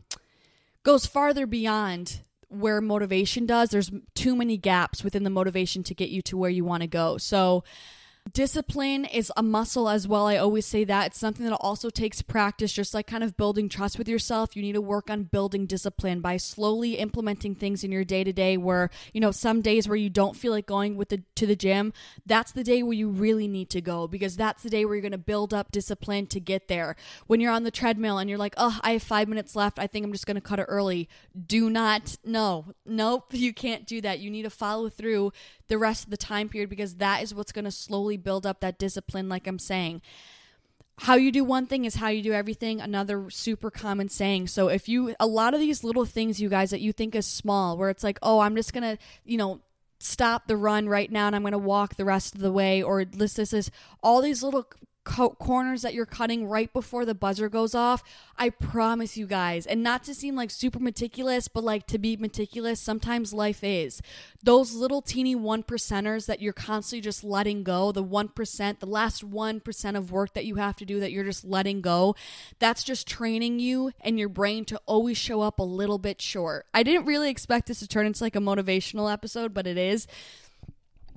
goes 0.84 1.06
farther 1.06 1.46
beyond 1.46 2.22
where 2.54 2.82
motivation 2.82 3.46
does. 3.46 3.70
There's 3.70 3.92
too 4.16 4.36
many 4.36 4.58
gaps 4.58 5.04
within 5.04 5.24
the 5.24 5.30
motivation 5.30 5.84
to 5.84 5.94
get 5.94 6.10
you 6.10 6.22
to 6.24 6.38
where 6.38 6.50
you 6.50 6.64
want 6.64 6.82
to 6.82 6.88
go. 6.88 7.18
So, 7.18 7.64
Discipline 8.32 9.04
is 9.04 9.32
a 9.36 9.44
muscle 9.44 9.90
as 9.90 10.08
well. 10.08 10.28
I 10.28 10.38
always 10.38 10.66
say 10.66 10.86
that. 10.86 11.08
It's 11.08 11.20
something 11.20 11.46
that 11.46 11.56
also 11.58 11.90
takes 11.90 12.22
practice, 12.22 12.72
just 12.72 12.94
like 12.94 13.06
kind 13.06 13.22
of 13.22 13.36
building 13.36 13.68
trust 13.68 13.98
with 13.98 14.08
yourself. 14.08 14.56
You 14.56 14.62
need 14.62 14.74
to 14.74 14.82
work 14.82 15.10
on 15.10 15.24
building 15.24 15.66
discipline 15.66 16.22
by 16.22 16.38
slowly 16.38 16.94
implementing 16.94 17.54
things 17.54 17.84
in 17.84 17.92
your 17.92 18.06
day 18.06 18.24
to 18.24 18.32
day 18.32 18.56
where, 18.56 18.90
you 19.14 19.20
know, 19.20 19.32
some 19.32 19.62
days 19.62 19.90
where 19.90 19.98
you 19.98 20.10
don't 20.10 20.38
feel 20.38 20.54
like 20.54 20.66
going 20.66 20.96
with 20.96 21.10
the 21.10 21.22
to 21.36 21.46
the 21.46 21.56
gym, 21.56 21.92
that's 22.26 22.54
the 22.54 22.64
day 22.64 22.82
where 22.82 22.94
you 22.94 23.10
really 23.10 23.48
need 23.50 23.70
to 23.72 23.82
go 23.82 24.08
because 24.08 24.38
that's 24.38 24.64
the 24.64 24.70
day 24.70 24.86
where 24.86 24.96
you're 24.96 25.04
gonna 25.04 25.18
build 25.18 25.54
up 25.54 25.70
discipline 25.72 26.26
to 26.28 26.40
get 26.40 26.70
there. 26.70 26.96
When 27.28 27.42
you're 27.42 27.52
on 27.52 27.64
the 27.64 27.72
treadmill 27.72 28.20
and 28.20 28.30
you're 28.30 28.40
like, 28.40 28.56
oh, 28.56 28.80
I 28.84 28.92
have 28.94 29.04
five 29.04 29.28
minutes 29.28 29.54
left, 29.54 29.80
I 29.80 29.88
think 29.88 30.06
I'm 30.06 30.14
just 30.14 30.26
gonna 30.26 30.40
cut 30.40 30.60
it 30.60 30.66
early. 30.70 31.10
Do 31.46 31.70
not 31.70 32.18
no. 32.24 32.74
Nope, 32.86 33.26
you 33.32 33.54
can't 33.54 33.86
do 33.86 34.00
that. 34.00 34.20
You 34.20 34.32
need 34.32 34.44
to 34.44 34.50
follow 34.50 34.88
through 34.88 35.34
the 35.68 35.78
rest 35.78 36.04
of 36.06 36.10
the 36.10 36.18
time 36.18 36.50
period 36.50 36.70
because 36.70 36.96
that 36.96 37.24
is 37.24 37.34
what's 37.34 37.52
going 37.52 37.66
to 37.66 37.72
slowly 37.72 38.18
build 38.18 38.46
up 38.46 38.60
that 38.62 38.78
discipline, 38.78 39.30
like 39.30 39.48
I'm 39.48 39.60
saying. 39.60 40.02
How 41.00 41.16
you 41.16 41.32
do 41.32 41.44
one 41.44 41.66
thing 41.66 41.86
is 41.86 41.96
how 41.96 42.10
you 42.10 42.22
do 42.22 42.34
everything, 42.34 42.80
another 42.80 43.30
super 43.30 43.72
common 43.72 44.10
saying. 44.10 44.48
So, 44.48 44.68
if 44.68 44.88
you, 44.88 45.16
a 45.20 45.26
lot 45.26 45.56
of 45.56 45.60
these 45.60 45.84
little 45.84 46.06
things, 46.06 46.40
you 46.40 46.50
guys, 46.50 46.70
that 46.70 46.82
you 46.82 46.94
think 46.94 47.16
is 47.16 47.26
small, 47.26 47.78
where 47.78 47.90
it's 47.90 48.04
like, 48.04 48.20
oh, 48.22 48.40
I'm 48.40 48.56
just 48.56 48.74
going 48.74 48.84
to, 48.84 48.98
you 49.26 49.38
know, 49.38 49.62
stop 50.00 50.48
the 50.48 50.58
run 50.58 50.88
right 50.88 51.12
now 51.12 51.28
and 51.28 51.36
I'm 51.36 51.42
going 51.42 51.54
to 51.54 51.58
walk 51.58 51.96
the 51.96 52.06
rest 52.06 52.36
of 52.36 52.42
the 52.42 52.52
way, 52.52 52.84
or 52.84 53.06
this, 53.06 53.34
this 53.34 53.54
is 53.54 53.72
all 54.04 54.22
these 54.22 54.44
little 54.44 54.68
co- 55.04 55.32
corners 55.32 55.82
that 55.82 55.94
you're 55.94 56.06
cutting 56.06 56.48
right 56.48 56.72
before 56.72 57.06
the 57.06 57.16
buzzer 57.16 57.50
goes 57.50 57.76
off. 57.76 58.04
I 58.38 58.50
promise 58.50 59.18
you 59.18 59.28
guys, 59.28 59.66
and 59.66 59.84
not 59.84 60.04
to 60.06 60.16
seem 60.16 60.36
like 60.36 60.52
super 60.52 60.80
meticulous, 60.80 61.48
but 61.48 61.64
like 61.64 61.88
to 61.88 61.98
be 61.98 62.18
meticulous, 62.18 62.80
sometimes 62.80 63.34
life 63.34 63.64
is. 63.64 64.02
Those 64.42 64.74
little 64.74 65.02
teeny 65.02 65.36
one 65.36 65.64
percenters 65.64 66.26
that 66.26 66.42
you're 66.42 66.54
constantly 66.54 67.02
just 67.02 67.24
letting 67.24 67.64
go, 67.64 67.92
the 67.92 68.04
1%, 68.04 68.80
the 68.80 68.86
last 68.86 69.30
1% 69.30 69.98
of 69.98 70.12
work 70.12 70.34
that 70.34 70.46
you 70.46 70.56
have 70.56 70.76
to 70.78 70.86
do 70.86 71.00
that 71.00 71.12
you're 71.12 71.24
just 71.24 71.46
letting 71.46 71.82
go, 71.82 72.16
that's 72.60 72.84
just 72.84 73.08
training 73.08 73.60
you 73.60 73.92
and 74.02 74.20
your 74.20 74.30
brain 74.30 74.66
to 74.66 74.82
always 74.86 75.18
show 75.18 75.42
up 75.42 75.60
a 75.60 75.64
little 75.64 75.98
bit 75.98 76.22
short. 76.22 76.66
I 76.74 76.84
didn't 76.84 77.06
really 77.06 77.30
expect 77.30 77.68
this 77.68 77.80
to 77.80 77.88
turn 77.88 78.06
into 78.06 78.24
like 78.24 78.36
a 78.36 78.40
motivational 78.40 79.12
episode, 79.12 79.54
but 79.54 79.68
it 79.68 79.78
is 79.78 80.08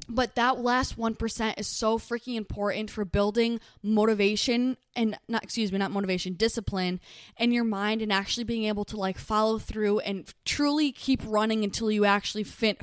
but 0.08 0.34
that 0.34 0.58
last 0.58 0.98
1% 0.98 1.58
is 1.58 1.66
so 1.66 1.98
freaking 1.98 2.36
important 2.36 2.90
for 2.90 3.04
building 3.04 3.60
motivation 3.82 4.76
and 4.94 5.18
not 5.28 5.42
excuse 5.42 5.72
me 5.72 5.78
not 5.78 5.90
motivation 5.90 6.34
discipline 6.34 7.00
in 7.38 7.52
your 7.52 7.64
mind 7.64 8.02
and 8.02 8.12
actually 8.12 8.44
being 8.44 8.64
able 8.64 8.84
to 8.84 8.96
like 8.96 9.18
follow 9.18 9.58
through 9.58 9.98
and 10.00 10.32
truly 10.44 10.92
keep 10.92 11.20
running 11.26 11.64
until 11.64 11.90
you 11.90 12.04
actually 12.04 12.44
fit 12.44 12.82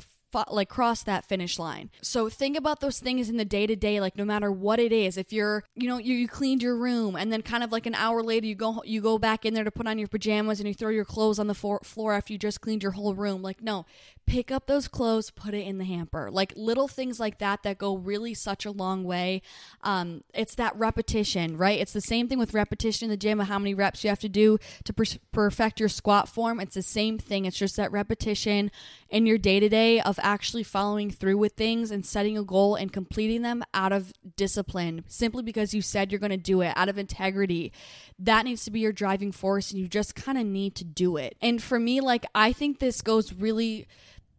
like 0.50 0.68
cross 0.68 1.02
that 1.02 1.24
finish 1.24 1.58
line. 1.58 1.90
So 2.02 2.28
think 2.28 2.56
about 2.56 2.80
those 2.80 2.98
things 2.98 3.28
in 3.28 3.36
the 3.36 3.44
day 3.44 3.66
to 3.66 3.76
day, 3.76 4.00
like 4.00 4.16
no 4.16 4.24
matter 4.24 4.50
what 4.50 4.78
it 4.78 4.92
is. 4.92 5.16
If 5.16 5.32
you're, 5.32 5.64
you 5.74 5.88
know, 5.88 5.98
you, 5.98 6.14
you 6.14 6.28
cleaned 6.28 6.62
your 6.62 6.76
room 6.76 7.16
and 7.16 7.32
then 7.32 7.42
kind 7.42 7.62
of 7.62 7.72
like 7.72 7.86
an 7.86 7.94
hour 7.94 8.22
later 8.22 8.46
you 8.46 8.54
go 8.54 8.82
you 8.84 9.00
go 9.00 9.18
back 9.18 9.44
in 9.44 9.54
there 9.54 9.64
to 9.64 9.70
put 9.70 9.86
on 9.86 9.98
your 9.98 10.08
pajamas 10.08 10.60
and 10.60 10.68
you 10.68 10.74
throw 10.74 10.90
your 10.90 11.04
clothes 11.04 11.38
on 11.38 11.46
the 11.46 11.54
floor 11.54 12.12
after 12.12 12.32
you 12.32 12.38
just 12.38 12.60
cleaned 12.60 12.82
your 12.82 12.92
whole 12.92 13.14
room. 13.14 13.42
Like 13.42 13.62
no, 13.62 13.86
pick 14.26 14.50
up 14.50 14.66
those 14.66 14.88
clothes, 14.88 15.30
put 15.30 15.54
it 15.54 15.66
in 15.66 15.78
the 15.78 15.84
hamper. 15.84 16.30
Like 16.30 16.52
little 16.56 16.88
things 16.88 17.20
like 17.20 17.38
that 17.38 17.62
that 17.62 17.78
go 17.78 17.96
really 17.96 18.34
such 18.34 18.64
a 18.64 18.70
long 18.70 19.04
way. 19.04 19.42
Um, 19.82 20.22
it's 20.32 20.54
that 20.56 20.76
repetition, 20.76 21.56
right? 21.56 21.78
It's 21.78 21.92
the 21.92 22.00
same 22.00 22.28
thing 22.28 22.38
with 22.38 22.54
repetition 22.54 23.06
in 23.06 23.10
the 23.10 23.16
gym 23.16 23.40
of 23.40 23.48
how 23.48 23.58
many 23.58 23.74
reps 23.74 24.04
you 24.04 24.10
have 24.10 24.20
to 24.20 24.28
do 24.28 24.58
to 24.84 24.92
per- 24.92 25.04
perfect 25.32 25.80
your 25.80 25.88
squat 25.88 26.28
form. 26.28 26.60
It's 26.60 26.74
the 26.74 26.82
same 26.82 27.18
thing. 27.18 27.44
It's 27.44 27.58
just 27.58 27.76
that 27.76 27.92
repetition 27.92 28.70
in 29.14 29.26
your 29.26 29.38
day 29.38 29.60
to 29.60 29.68
day 29.68 30.00
of 30.00 30.18
actually 30.24 30.64
following 30.64 31.08
through 31.08 31.38
with 31.38 31.52
things 31.52 31.92
and 31.92 32.04
setting 32.04 32.36
a 32.36 32.42
goal 32.42 32.74
and 32.74 32.92
completing 32.92 33.42
them 33.42 33.62
out 33.72 33.92
of 33.92 34.12
discipline 34.36 35.04
simply 35.06 35.40
because 35.40 35.72
you 35.72 35.80
said 35.80 36.10
you're 36.10 36.18
going 36.18 36.30
to 36.30 36.36
do 36.36 36.62
it 36.62 36.72
out 36.74 36.88
of 36.88 36.98
integrity. 36.98 37.72
That 38.18 38.44
needs 38.44 38.64
to 38.64 38.72
be 38.72 38.80
your 38.80 38.90
driving 38.90 39.30
force 39.30 39.70
and 39.70 39.80
you 39.80 39.86
just 39.86 40.16
kind 40.16 40.36
of 40.36 40.44
need 40.44 40.74
to 40.74 40.84
do 40.84 41.16
it. 41.16 41.36
And 41.40 41.62
for 41.62 41.78
me, 41.78 42.00
like, 42.00 42.26
I 42.34 42.52
think 42.52 42.80
this 42.80 43.02
goes 43.02 43.32
really 43.32 43.86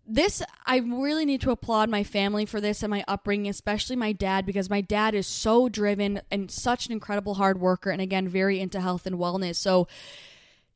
this 0.05 0.43
I 0.65 0.79
really 0.79 1.23
need 1.23 1.41
to 1.41 1.51
applaud 1.51 1.89
my 1.89 2.03
family 2.03 2.45
for 2.45 2.59
this 2.59 2.83
and 2.83 2.91
my 2.91 3.05
upbringing, 3.07 3.49
especially 3.49 3.95
my 3.95 4.11
dad, 4.11 4.45
because 4.45 4.69
my 4.69 4.81
dad 4.81 5.15
is 5.15 5.25
so 5.25 5.69
driven 5.69 6.21
and 6.29 6.51
such 6.51 6.85
an 6.85 6.91
incredible 6.91 7.35
hard 7.35 7.61
worker, 7.61 7.91
and 7.91 8.01
again, 8.01 8.27
very 8.27 8.59
into 8.59 8.81
health 8.81 9.07
and 9.07 9.15
wellness. 9.15 9.55
So 9.55 9.87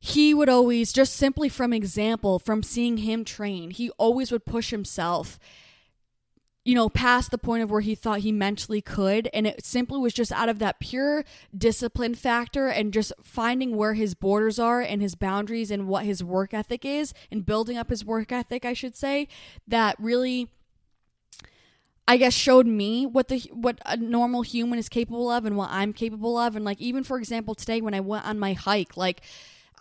he 0.00 0.32
would 0.34 0.48
always, 0.48 0.92
just 0.92 1.14
simply 1.14 1.48
from 1.48 1.72
example, 1.72 2.38
from 2.38 2.62
seeing 2.62 2.98
him 2.98 3.24
train, 3.24 3.70
he 3.70 3.90
always 3.90 4.32
would 4.32 4.46
push 4.46 4.70
himself 4.70 5.38
you 6.64 6.74
know, 6.74 6.88
past 6.90 7.30
the 7.30 7.38
point 7.38 7.62
of 7.62 7.70
where 7.70 7.80
he 7.80 7.94
thought 7.94 8.20
he 8.20 8.32
mentally 8.32 8.82
could. 8.82 9.28
And 9.32 9.46
it 9.46 9.64
simply 9.64 9.98
was 9.98 10.12
just 10.12 10.30
out 10.30 10.48
of 10.48 10.58
that 10.58 10.78
pure 10.78 11.24
discipline 11.56 12.14
factor 12.14 12.68
and 12.68 12.92
just 12.92 13.12
finding 13.22 13.76
where 13.76 13.94
his 13.94 14.14
borders 14.14 14.58
are 14.58 14.80
and 14.80 15.00
his 15.00 15.14
boundaries 15.14 15.70
and 15.70 15.88
what 15.88 16.04
his 16.04 16.22
work 16.22 16.52
ethic 16.52 16.84
is 16.84 17.14
and 17.30 17.46
building 17.46 17.78
up 17.78 17.88
his 17.88 18.04
work 18.04 18.30
ethic, 18.30 18.64
I 18.64 18.72
should 18.72 18.96
say, 18.96 19.28
that 19.66 19.96
really. 19.98 20.48
I 22.08 22.16
guess 22.16 22.34
showed 22.34 22.66
me 22.66 23.06
what 23.06 23.28
the 23.28 23.38
what 23.52 23.78
a 23.86 23.96
normal 23.96 24.42
human 24.42 24.80
is 24.80 24.88
capable 24.88 25.30
of 25.30 25.44
and 25.44 25.56
what 25.56 25.70
I'm 25.70 25.92
capable 25.92 26.36
of 26.36 26.56
and 26.56 26.64
like 26.64 26.80
even 26.80 27.04
for 27.04 27.18
example 27.18 27.54
today 27.54 27.80
when 27.80 27.94
I 27.94 28.00
went 28.00 28.26
on 28.26 28.36
my 28.36 28.52
hike 28.52 28.96
like 28.96 29.22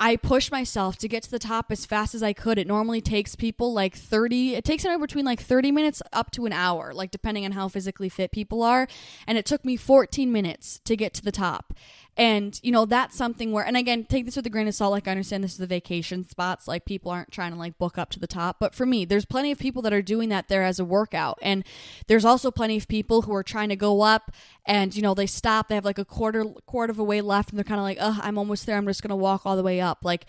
I 0.01 0.15
pushed 0.15 0.49
myself 0.49 0.97
to 0.99 1.09
get 1.09 1.23
to 1.23 1.31
the 1.31 1.39
top 1.39 1.71
as 1.71 1.85
fast 1.85 2.15
as 2.15 2.23
I 2.23 2.31
could. 2.31 2.57
It 2.57 2.67
normally 2.67 3.01
takes 3.01 3.35
people 3.35 3.73
like 3.73 3.95
30, 3.95 4.55
it 4.55 4.63
takes 4.63 4.85
anywhere 4.85 5.05
between 5.05 5.25
like 5.25 5.41
30 5.41 5.73
minutes 5.73 6.01
up 6.13 6.31
to 6.31 6.45
an 6.45 6.53
hour, 6.53 6.93
like 6.93 7.11
depending 7.11 7.43
on 7.43 7.51
how 7.51 7.67
physically 7.67 8.07
fit 8.07 8.31
people 8.31 8.63
are. 8.63 8.87
And 9.27 9.37
it 9.37 9.45
took 9.45 9.65
me 9.65 9.75
14 9.75 10.31
minutes 10.31 10.79
to 10.85 10.95
get 10.95 11.13
to 11.15 11.21
the 11.21 11.33
top. 11.33 11.73
And, 12.19 12.59
you 12.61 12.73
know, 12.73 12.85
that's 12.85 13.15
something 13.15 13.53
where, 13.53 13.65
and 13.65 13.77
again, 13.77 14.03
take 14.03 14.25
this 14.25 14.35
with 14.35 14.45
a 14.45 14.49
grain 14.49 14.67
of 14.67 14.75
salt. 14.75 14.91
Like, 14.91 15.07
I 15.07 15.11
understand 15.11 15.41
this 15.41 15.53
is 15.53 15.57
the 15.57 15.65
vacation 15.65 16.27
spots. 16.27 16.67
Like, 16.67 16.83
people 16.83 17.09
aren't 17.09 17.31
trying 17.31 17.53
to 17.53 17.57
like 17.57 17.77
book 17.77 17.97
up 17.97 18.09
to 18.09 18.19
the 18.19 18.27
top. 18.27 18.57
But 18.59 18.75
for 18.75 18.85
me, 18.85 19.05
there's 19.05 19.23
plenty 19.23 19.53
of 19.53 19.57
people 19.57 19.81
that 19.83 19.93
are 19.93 20.01
doing 20.01 20.27
that 20.27 20.49
there 20.49 20.65
as 20.65 20.81
a 20.81 20.85
workout. 20.85 21.39
And 21.41 21.63
there's 22.07 22.25
also 22.25 22.51
plenty 22.51 22.75
of 22.75 22.89
people 22.89 23.21
who 23.21 23.33
are 23.33 23.41
trying 23.41 23.69
to 23.69 23.77
go 23.77 24.01
up 24.01 24.33
and, 24.65 24.93
you 24.93 25.01
know, 25.01 25.13
they 25.13 25.27
stop. 25.27 25.69
They 25.69 25.75
have 25.75 25.85
like 25.85 25.97
a 25.97 26.03
quarter, 26.03 26.43
quarter 26.65 26.91
of 26.91 26.99
a 26.99 27.05
way 27.05 27.21
left. 27.21 27.51
And 27.51 27.57
they're 27.57 27.63
kind 27.63 27.79
of 27.79 27.85
like, 27.85 27.99
oh, 28.01 28.19
I'm 28.21 28.37
almost 28.37 28.65
there. 28.65 28.75
I'm 28.75 28.85
just 28.85 29.01
going 29.01 29.11
to 29.11 29.15
walk 29.15 29.45
all 29.45 29.55
the 29.55 29.63
way 29.63 29.79
up. 29.79 29.99
Like, 30.03 30.25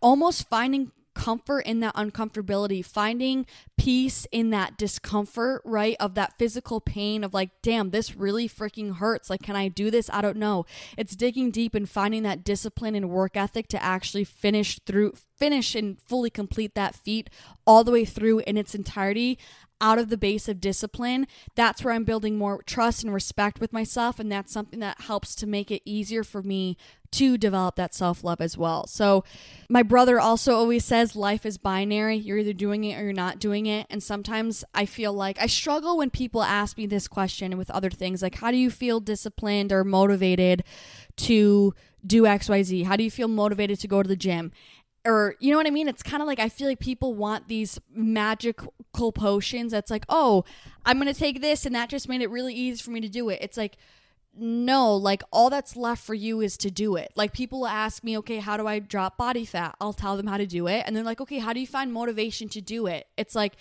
almost 0.00 0.48
finding 0.48 0.92
comfort 1.14 1.60
in 1.60 1.80
that 1.80 1.94
uncomfortability, 1.94 2.84
finding 2.84 3.46
peace 3.76 4.26
in 4.32 4.50
that 4.50 4.76
discomfort, 4.76 5.62
right? 5.64 5.96
Of 6.00 6.14
that 6.14 6.38
physical 6.38 6.80
pain 6.80 7.24
of 7.24 7.34
like, 7.34 7.50
damn, 7.62 7.90
this 7.90 8.16
really 8.16 8.48
freaking 8.48 8.96
hurts. 8.96 9.30
Like, 9.30 9.42
can 9.42 9.56
I 9.56 9.68
do 9.68 9.90
this? 9.90 10.10
I 10.12 10.20
don't 10.20 10.36
know. 10.36 10.66
It's 10.96 11.16
digging 11.16 11.50
deep 11.50 11.74
and 11.74 11.88
finding 11.88 12.22
that 12.22 12.44
discipline 12.44 12.94
and 12.94 13.10
work 13.10 13.36
ethic 13.36 13.68
to 13.68 13.82
actually 13.82 14.24
finish 14.24 14.78
through, 14.86 15.14
finish 15.36 15.74
and 15.74 16.00
fully 16.00 16.30
complete 16.30 16.74
that 16.74 16.94
feat 16.94 17.30
all 17.66 17.84
the 17.84 17.92
way 17.92 18.04
through 18.04 18.40
in 18.40 18.56
its 18.56 18.74
entirety 18.74 19.38
out 19.82 19.98
of 19.98 20.08
the 20.08 20.16
base 20.16 20.48
of 20.48 20.60
discipline, 20.60 21.26
that's 21.56 21.82
where 21.82 21.92
I'm 21.92 22.04
building 22.04 22.38
more 22.38 22.62
trust 22.62 23.02
and 23.02 23.12
respect 23.12 23.60
with 23.60 23.72
myself. 23.72 24.20
And 24.20 24.30
that's 24.30 24.52
something 24.52 24.78
that 24.78 25.02
helps 25.02 25.34
to 25.34 25.46
make 25.46 25.72
it 25.72 25.82
easier 25.84 26.22
for 26.22 26.40
me 26.40 26.76
to 27.12 27.38
develop 27.38 27.76
that 27.76 27.94
self 27.94 28.24
love 28.24 28.40
as 28.40 28.58
well. 28.58 28.86
So, 28.86 29.24
my 29.68 29.82
brother 29.82 30.20
also 30.20 30.54
always 30.54 30.84
says 30.84 31.16
life 31.16 31.46
is 31.46 31.58
binary. 31.58 32.16
You're 32.16 32.38
either 32.38 32.52
doing 32.52 32.84
it 32.84 32.98
or 32.98 33.04
you're 33.04 33.12
not 33.12 33.38
doing 33.38 33.66
it. 33.66 33.86
And 33.88 34.02
sometimes 34.02 34.64
I 34.74 34.86
feel 34.86 35.12
like 35.12 35.40
I 35.40 35.46
struggle 35.46 35.98
when 35.98 36.10
people 36.10 36.42
ask 36.42 36.76
me 36.76 36.86
this 36.86 37.08
question 37.08 37.56
with 37.56 37.70
other 37.70 37.90
things 37.90 38.22
like, 38.22 38.36
how 38.36 38.50
do 38.50 38.56
you 38.56 38.70
feel 38.70 39.00
disciplined 39.00 39.72
or 39.72 39.84
motivated 39.84 40.64
to 41.18 41.74
do 42.06 42.22
XYZ? 42.22 42.84
How 42.84 42.96
do 42.96 43.04
you 43.04 43.10
feel 43.10 43.28
motivated 43.28 43.78
to 43.80 43.88
go 43.88 44.02
to 44.02 44.08
the 44.08 44.16
gym? 44.16 44.52
or 45.04 45.34
you 45.40 45.50
know 45.50 45.56
what 45.56 45.66
I 45.66 45.70
mean? 45.70 45.88
It's 45.88 46.02
kind 46.02 46.22
of 46.22 46.26
like 46.26 46.38
I 46.38 46.48
feel 46.48 46.68
like 46.68 46.78
people 46.78 47.14
want 47.14 47.48
these 47.48 47.80
magical 47.92 48.72
potions 49.12 49.72
that's 49.72 49.90
like, 49.90 50.04
oh, 50.08 50.44
I'm 50.84 50.98
gonna 50.98 51.14
take 51.14 51.40
this 51.40 51.66
and 51.66 51.74
that 51.74 51.88
just 51.88 52.08
made 52.08 52.22
it 52.22 52.30
really 52.30 52.54
easy 52.54 52.82
for 52.82 52.90
me 52.90 53.00
to 53.00 53.08
do 53.08 53.28
it. 53.28 53.40
It's 53.42 53.56
like, 53.56 53.76
no, 54.34 54.94
like 54.96 55.22
all 55.30 55.50
that's 55.50 55.76
left 55.76 56.02
for 56.02 56.14
you 56.14 56.40
is 56.40 56.56
to 56.58 56.70
do 56.70 56.96
it. 56.96 57.12
Like 57.16 57.32
people 57.32 57.66
ask 57.66 58.02
me, 58.02 58.16
okay, 58.18 58.38
how 58.38 58.56
do 58.56 58.66
I 58.66 58.78
drop 58.78 59.16
body 59.18 59.44
fat? 59.44 59.76
I'll 59.80 59.92
tell 59.92 60.16
them 60.16 60.26
how 60.26 60.38
to 60.38 60.46
do 60.46 60.66
it. 60.68 60.84
And 60.86 60.96
they're 60.96 61.04
like, 61.04 61.20
okay, 61.20 61.38
how 61.38 61.52
do 61.52 61.60
you 61.60 61.66
find 61.66 61.92
motivation 61.92 62.48
to 62.50 62.60
do 62.60 62.86
it? 62.86 63.06
It's 63.16 63.34
like, 63.34 63.56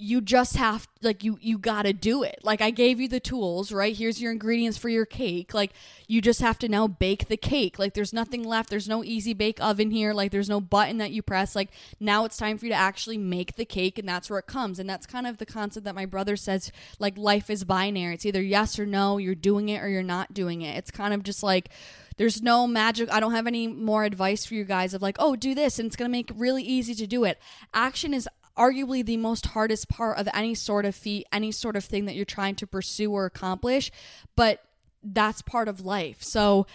you 0.00 0.20
just 0.20 0.56
have 0.56 0.86
like 1.02 1.24
you 1.24 1.38
you 1.40 1.58
got 1.58 1.82
to 1.82 1.92
do 1.92 2.22
it. 2.22 2.38
Like 2.44 2.60
I 2.60 2.70
gave 2.70 3.00
you 3.00 3.08
the 3.08 3.18
tools, 3.18 3.72
right? 3.72 3.96
Here's 3.96 4.20
your 4.20 4.30
ingredients 4.30 4.78
for 4.78 4.88
your 4.88 5.04
cake. 5.04 5.52
Like 5.52 5.72
you 6.06 6.22
just 6.22 6.40
have 6.40 6.56
to 6.60 6.68
now 6.68 6.86
bake 6.86 7.26
the 7.26 7.36
cake. 7.36 7.80
Like 7.80 7.94
there's 7.94 8.12
nothing 8.12 8.44
left. 8.44 8.70
There's 8.70 8.88
no 8.88 9.02
easy 9.02 9.34
bake 9.34 9.60
oven 9.60 9.90
here. 9.90 10.14
Like 10.14 10.30
there's 10.30 10.48
no 10.48 10.60
button 10.60 10.98
that 10.98 11.10
you 11.10 11.20
press. 11.20 11.56
Like 11.56 11.70
now 11.98 12.24
it's 12.24 12.36
time 12.36 12.58
for 12.58 12.66
you 12.66 12.70
to 12.70 12.78
actually 12.78 13.18
make 13.18 13.56
the 13.56 13.64
cake 13.64 13.98
and 13.98 14.08
that's 14.08 14.30
where 14.30 14.38
it 14.38 14.46
comes. 14.46 14.78
And 14.78 14.88
that's 14.88 15.04
kind 15.04 15.26
of 15.26 15.38
the 15.38 15.46
concept 15.46 15.84
that 15.84 15.96
my 15.96 16.06
brother 16.06 16.36
says 16.36 16.70
like 17.00 17.18
life 17.18 17.50
is 17.50 17.64
binary. 17.64 18.14
It's 18.14 18.26
either 18.26 18.42
yes 18.42 18.78
or 18.78 18.86
no, 18.86 19.18
you're 19.18 19.34
doing 19.34 19.68
it 19.68 19.82
or 19.82 19.88
you're 19.88 20.04
not 20.04 20.32
doing 20.32 20.62
it. 20.62 20.76
It's 20.76 20.92
kind 20.92 21.12
of 21.12 21.24
just 21.24 21.42
like 21.42 21.70
there's 22.18 22.42
no 22.42 22.66
magic. 22.66 23.10
I 23.10 23.20
don't 23.20 23.32
have 23.32 23.46
any 23.46 23.66
more 23.68 24.04
advice 24.04 24.44
for 24.44 24.54
you 24.54 24.64
guys 24.64 24.92
of 24.92 25.02
like, 25.02 25.16
oh, 25.18 25.36
do 25.36 25.54
this 25.54 25.78
and 25.78 25.86
it's 25.86 25.96
going 25.96 26.08
to 26.08 26.12
make 26.12 26.30
really 26.34 26.62
easy 26.62 26.94
to 26.96 27.06
do 27.06 27.24
it. 27.24 27.38
Action 27.72 28.12
is 28.12 28.28
arguably 28.58 29.04
the 29.04 29.16
most 29.16 29.46
hardest 29.46 29.88
part 29.88 30.18
of 30.18 30.28
any 30.34 30.54
sort 30.54 30.84
of 30.84 30.94
feat, 30.94 31.26
any 31.32 31.52
sort 31.52 31.76
of 31.76 31.84
thing 31.84 32.04
that 32.06 32.16
you're 32.16 32.24
trying 32.24 32.56
to 32.56 32.66
pursue 32.66 33.12
or 33.12 33.24
accomplish, 33.24 33.90
but 34.36 34.64
that's 35.02 35.42
part 35.42 35.68
of 35.68 35.80
life. 35.80 36.22
So, 36.22 36.66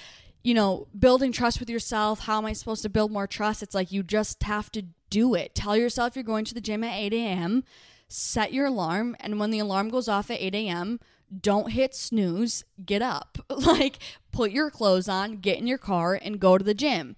you 0.44 0.54
know, 0.54 0.88
building 0.98 1.32
trust 1.32 1.60
with 1.60 1.70
yourself, 1.70 2.22
how 2.22 2.38
am 2.38 2.46
I 2.46 2.54
supposed 2.54 2.84
to 2.84 2.90
build 2.90 3.12
more 3.12 3.28
trust? 3.28 3.62
It's 3.62 3.76
like 3.76 3.92
you 3.92 4.02
just 4.02 4.42
have 4.44 4.72
to 4.72 4.86
do 5.10 5.36
it. 5.36 5.54
Tell 5.54 5.76
yourself 5.76 6.16
you're 6.16 6.24
going 6.24 6.46
to 6.46 6.54
the 6.54 6.62
gym 6.62 6.84
at 6.84 6.98
8 6.98 7.14
a.m., 7.14 7.64
set 8.08 8.54
your 8.54 8.68
alarm, 8.68 9.16
and 9.20 9.40
when 9.40 9.52
the 9.52 9.60
alarm 9.60 9.90
goes 9.90 10.08
off 10.08 10.32
at 10.32 10.42
8 10.42 10.56
a.m., 10.56 11.00
don't 11.42 11.72
hit 11.72 11.96
snooze, 11.96 12.64
get 12.84 13.02
up. 13.02 13.38
Like, 13.50 14.00
put 14.32 14.52
your 14.52 14.70
clothes 14.70 15.08
on, 15.08 15.38
get 15.38 15.60
in 15.60 15.68
your 15.68 15.78
car, 15.78 16.20
and 16.20 16.40
go 16.40 16.58
to 16.58 16.64
the 16.64 16.74
gym 16.74 17.16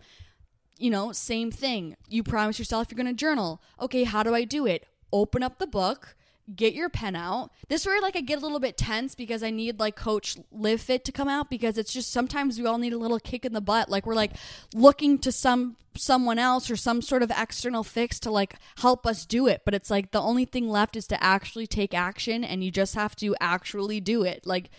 you 0.78 0.90
know, 0.90 1.12
same 1.12 1.52
thing. 1.52 1.96
You 2.10 2.24
promise 2.24 2.60
yourself 2.60 2.88
you're 2.90 2.98
going 2.98 3.08
to 3.08 3.14
journal. 3.14 3.62
Okay, 3.80 4.04
how 4.04 4.24
do 4.24 4.36
I 4.36 4.44
do 4.44 4.66
it? 4.66 4.86
Open 5.12 5.44
up 5.44 5.60
the 5.60 5.68
book, 5.68 6.16
get 6.54 6.74
your 6.74 6.90
pen 6.90 7.16
out. 7.16 7.52
This 7.70 7.82
is 7.82 7.88
where 7.88 8.02
like 8.02 8.16
I 8.16 8.22
get 8.22 8.38
a 8.38 8.42
little 8.42 8.60
bit 8.60 8.78
tense 8.78 9.16
because 9.16 9.44
I 9.44 9.50
need 9.50 9.80
like 9.80 9.96
coach 9.96 10.38
live 10.52 10.82
fit 10.82 11.06
to 11.06 11.12
come 11.12 11.28
out 11.28 11.50
because 11.50 11.78
it's 11.78 11.94
just 11.94 12.12
sometimes 12.12 12.60
we 12.60 12.66
all 12.66 12.78
need 12.78 12.94
a 12.94 12.98
little 12.98 13.20
kick 13.20 13.46
in 13.46 13.54
the 13.54 13.62
butt. 13.62 13.90
Like 13.90 14.06
we're 14.06 14.16
like 14.16 14.34
looking 14.74 15.18
to 15.20 15.32
some 15.32 15.78
someone 15.98 16.38
else 16.38 16.70
or 16.70 16.76
some 16.76 17.02
sort 17.02 17.24
of 17.24 17.32
external 17.32 17.84
fix 17.84 18.20
to 18.20 18.32
like 18.32 18.56
help 18.78 19.08
us 19.08 19.26
do 19.26 19.48
it. 19.48 19.62
But 19.64 19.74
it's 19.74 19.90
like 19.90 20.12
the 20.12 20.22
only 20.22 20.46
thing 20.46 20.68
left 20.68 20.96
is 20.96 21.08
to 21.08 21.24
actually 21.24 21.68
take 21.68 21.94
action 21.94 22.44
and 22.44 22.64
you 22.64 22.72
just 22.72 22.96
have 22.96 23.16
to 23.18 23.36
actually 23.40 24.02
do 24.02 24.24
it. 24.24 24.46
Like 24.46 24.70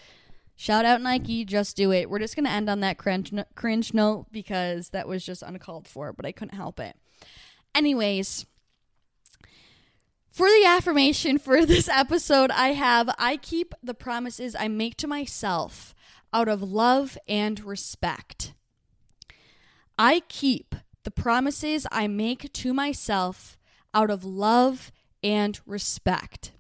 Shout 0.57 0.87
out 0.87 1.03
Nike, 1.03 1.45
just 1.45 1.77
do 1.77 1.93
it. 1.93 2.09
We're 2.09 2.19
just 2.19 2.35
going 2.35 2.47
to 2.47 2.51
end 2.51 2.71
on 2.71 2.81
that 2.81 2.97
cringe, 2.97 3.33
cringe 3.55 3.93
note 3.93 4.27
because 4.33 4.89
that 4.91 5.07
was 5.07 5.25
just 5.25 5.43
uncalled 5.43 5.87
for, 5.87 6.15
but 6.15 6.25
I 6.25 6.33
couldn't 6.33 6.57
help 6.57 6.81
it. 6.81 6.97
Anyways, 7.75 8.47
for 10.31 10.49
the 10.49 10.65
affirmation 10.67 11.39
for 11.39 11.67
this 11.67 11.91
episode, 11.91 12.51
I 12.51 12.69
have 12.69 13.15
I 13.19 13.37
keep 13.37 13.75
the 13.83 13.95
promises 13.95 14.57
I 14.59 14.69
make 14.69 14.97
to 14.99 15.07
myself 15.07 15.95
out 16.33 16.49
of 16.49 16.63
love 16.63 17.19
and 17.29 17.63
respect. 17.63 18.55
I 19.99 20.21
keep 20.29 20.75
the 21.05 21.11
promises 21.11 21.87
I 21.93 22.09
make 22.09 22.53
to 22.53 22.75
myself 22.75 23.57
out 23.95 24.11
of 24.11 24.25
love 24.25 24.91
and 25.23 25.61
respect. 25.67 26.53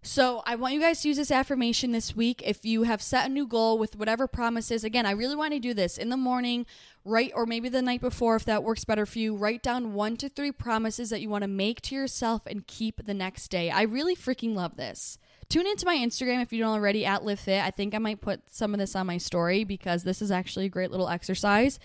So, 0.00 0.42
I 0.46 0.54
want 0.54 0.74
you 0.74 0.80
guys 0.80 1.02
to 1.02 1.08
use 1.08 1.16
this 1.16 1.32
affirmation 1.32 1.90
this 1.90 2.14
week. 2.14 2.40
If 2.46 2.64
you 2.64 2.84
have 2.84 3.02
set 3.02 3.26
a 3.26 3.28
new 3.28 3.46
goal 3.48 3.78
with 3.78 3.96
whatever 3.96 4.28
promises, 4.28 4.84
again, 4.84 5.04
I 5.04 5.10
really 5.10 5.34
want 5.34 5.54
to 5.54 5.58
do 5.58 5.74
this 5.74 5.98
in 5.98 6.08
the 6.08 6.16
morning, 6.16 6.66
right? 7.04 7.32
Or 7.34 7.46
maybe 7.46 7.68
the 7.68 7.82
night 7.82 8.00
before, 8.00 8.36
if 8.36 8.44
that 8.44 8.62
works 8.62 8.84
better 8.84 9.06
for 9.06 9.18
you. 9.18 9.34
Write 9.34 9.62
down 9.62 9.94
one 9.94 10.16
to 10.18 10.28
three 10.28 10.52
promises 10.52 11.10
that 11.10 11.20
you 11.20 11.28
want 11.28 11.42
to 11.42 11.48
make 11.48 11.82
to 11.82 11.96
yourself 11.96 12.42
and 12.46 12.66
keep 12.66 13.04
the 13.04 13.14
next 13.14 13.48
day. 13.48 13.70
I 13.70 13.82
really 13.82 14.14
freaking 14.14 14.54
love 14.54 14.76
this. 14.76 15.18
Tune 15.48 15.66
into 15.66 15.86
my 15.86 15.96
Instagram 15.96 16.42
if 16.42 16.52
you 16.52 16.62
don't 16.62 16.74
already 16.74 17.04
at 17.04 17.22
Livfiit. 17.22 17.62
I 17.62 17.70
think 17.70 17.94
I 17.94 17.98
might 17.98 18.20
put 18.20 18.42
some 18.50 18.74
of 18.74 18.78
this 18.78 18.94
on 18.94 19.06
my 19.06 19.16
story 19.16 19.64
because 19.64 20.04
this 20.04 20.22
is 20.22 20.30
actually 20.30 20.66
a 20.66 20.70
great 20.70 20.90
little 20.90 21.08
exercise. 21.08 21.80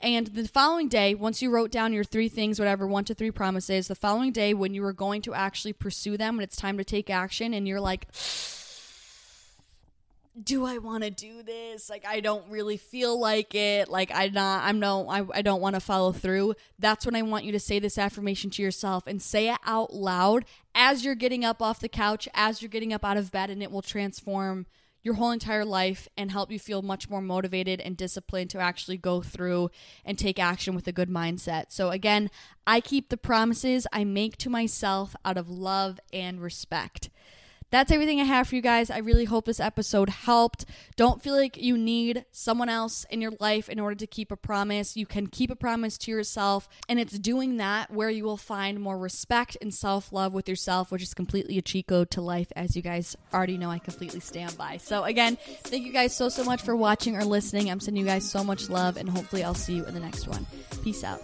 And 0.00 0.28
the 0.28 0.46
following 0.46 0.88
day, 0.88 1.14
once 1.14 1.42
you 1.42 1.50
wrote 1.50 1.72
down 1.72 1.92
your 1.92 2.04
three 2.04 2.28
things, 2.28 2.58
whatever, 2.60 2.86
one 2.86 3.04
to 3.06 3.14
three 3.14 3.32
promises, 3.32 3.88
the 3.88 3.96
following 3.96 4.30
day, 4.30 4.54
when 4.54 4.72
you 4.72 4.82
were 4.82 4.92
going 4.92 5.22
to 5.22 5.34
actually 5.34 5.72
pursue 5.72 6.16
them, 6.16 6.36
when 6.36 6.44
it's 6.44 6.56
time 6.56 6.78
to 6.78 6.84
take 6.84 7.10
action, 7.10 7.52
and 7.52 7.66
you're 7.66 7.80
like, 7.80 8.06
do 10.42 10.64
I 10.64 10.78
want 10.78 11.02
to 11.04 11.10
do 11.10 11.42
this? 11.42 11.90
Like 11.90 12.06
I 12.06 12.20
don't 12.20 12.48
really 12.48 12.76
feel 12.76 13.18
like 13.18 13.54
it. 13.54 13.88
Like 13.88 14.10
I 14.14 14.28
not 14.28 14.62
I'm 14.64 14.78
no 14.78 15.08
I, 15.08 15.24
I 15.34 15.42
don't 15.42 15.60
want 15.60 15.74
to 15.74 15.80
follow 15.80 16.12
through. 16.12 16.54
That's 16.78 17.04
when 17.04 17.16
I 17.16 17.22
want 17.22 17.44
you 17.44 17.52
to 17.52 17.60
say 17.60 17.78
this 17.78 17.98
affirmation 17.98 18.50
to 18.50 18.62
yourself 18.62 19.06
and 19.06 19.20
say 19.20 19.50
it 19.50 19.58
out 19.66 19.94
loud 19.94 20.44
as 20.74 21.04
you're 21.04 21.14
getting 21.14 21.44
up 21.44 21.60
off 21.60 21.80
the 21.80 21.88
couch, 21.88 22.28
as 22.34 22.62
you're 22.62 22.68
getting 22.68 22.92
up 22.92 23.04
out 23.04 23.16
of 23.16 23.32
bed 23.32 23.50
and 23.50 23.62
it 23.62 23.72
will 23.72 23.82
transform 23.82 24.66
your 25.02 25.14
whole 25.14 25.30
entire 25.30 25.64
life 25.64 26.08
and 26.16 26.30
help 26.30 26.50
you 26.50 26.58
feel 26.58 26.82
much 26.82 27.08
more 27.08 27.22
motivated 27.22 27.80
and 27.80 27.96
disciplined 27.96 28.50
to 28.50 28.58
actually 28.58 28.96
go 28.96 29.22
through 29.22 29.70
and 30.04 30.18
take 30.18 30.38
action 30.38 30.74
with 30.74 30.86
a 30.88 30.92
good 30.92 31.08
mindset. 31.08 31.66
So 31.68 31.90
again, 31.90 32.30
I 32.66 32.80
keep 32.80 33.08
the 33.08 33.16
promises 33.16 33.86
I 33.92 34.04
make 34.04 34.36
to 34.38 34.50
myself 34.50 35.14
out 35.24 35.38
of 35.38 35.48
love 35.48 36.00
and 36.12 36.40
respect 36.40 37.10
that's 37.70 37.92
everything 37.92 38.20
I 38.20 38.24
have 38.24 38.48
for 38.48 38.56
you 38.56 38.62
guys. 38.62 38.90
I 38.90 38.98
really 38.98 39.24
hope 39.24 39.44
this 39.44 39.60
episode 39.60 40.08
helped. 40.08 40.64
Don't 40.96 41.22
feel 41.22 41.34
like 41.34 41.56
you 41.56 41.76
need 41.76 42.24
someone 42.30 42.68
else 42.68 43.04
in 43.10 43.20
your 43.20 43.32
life 43.40 43.68
in 43.68 43.78
order 43.78 43.94
to 43.96 44.06
keep 44.06 44.32
a 44.32 44.36
promise. 44.36 44.96
You 44.96 45.06
can 45.06 45.26
keep 45.26 45.50
a 45.50 45.56
promise 45.56 45.98
to 45.98 46.10
yourself, 46.10 46.68
and 46.88 46.98
it's 46.98 47.18
doing 47.18 47.58
that 47.58 47.90
where 47.90 48.10
you 48.10 48.24
will 48.24 48.36
find 48.36 48.80
more 48.80 48.98
respect 48.98 49.56
and 49.60 49.72
self 49.72 50.12
love 50.12 50.32
with 50.32 50.48
yourself, 50.48 50.90
which 50.90 51.02
is 51.02 51.14
completely 51.14 51.58
a 51.58 51.62
cheat 51.62 51.86
code 51.86 52.10
to 52.12 52.20
life, 52.20 52.50
as 52.56 52.74
you 52.74 52.82
guys 52.82 53.16
already 53.32 53.58
know 53.58 53.70
I 53.70 53.78
completely 53.78 54.20
stand 54.20 54.56
by. 54.56 54.78
So, 54.78 55.04
again, 55.04 55.36
thank 55.64 55.84
you 55.84 55.92
guys 55.92 56.16
so, 56.16 56.28
so 56.28 56.44
much 56.44 56.62
for 56.62 56.74
watching 56.74 57.16
or 57.16 57.24
listening. 57.24 57.70
I'm 57.70 57.80
sending 57.80 58.02
you 58.02 58.08
guys 58.08 58.28
so 58.28 58.42
much 58.42 58.70
love, 58.70 58.96
and 58.96 59.08
hopefully, 59.08 59.44
I'll 59.44 59.54
see 59.54 59.74
you 59.74 59.84
in 59.84 59.94
the 59.94 60.00
next 60.00 60.26
one. 60.26 60.46
Peace 60.82 61.04
out. 61.04 61.20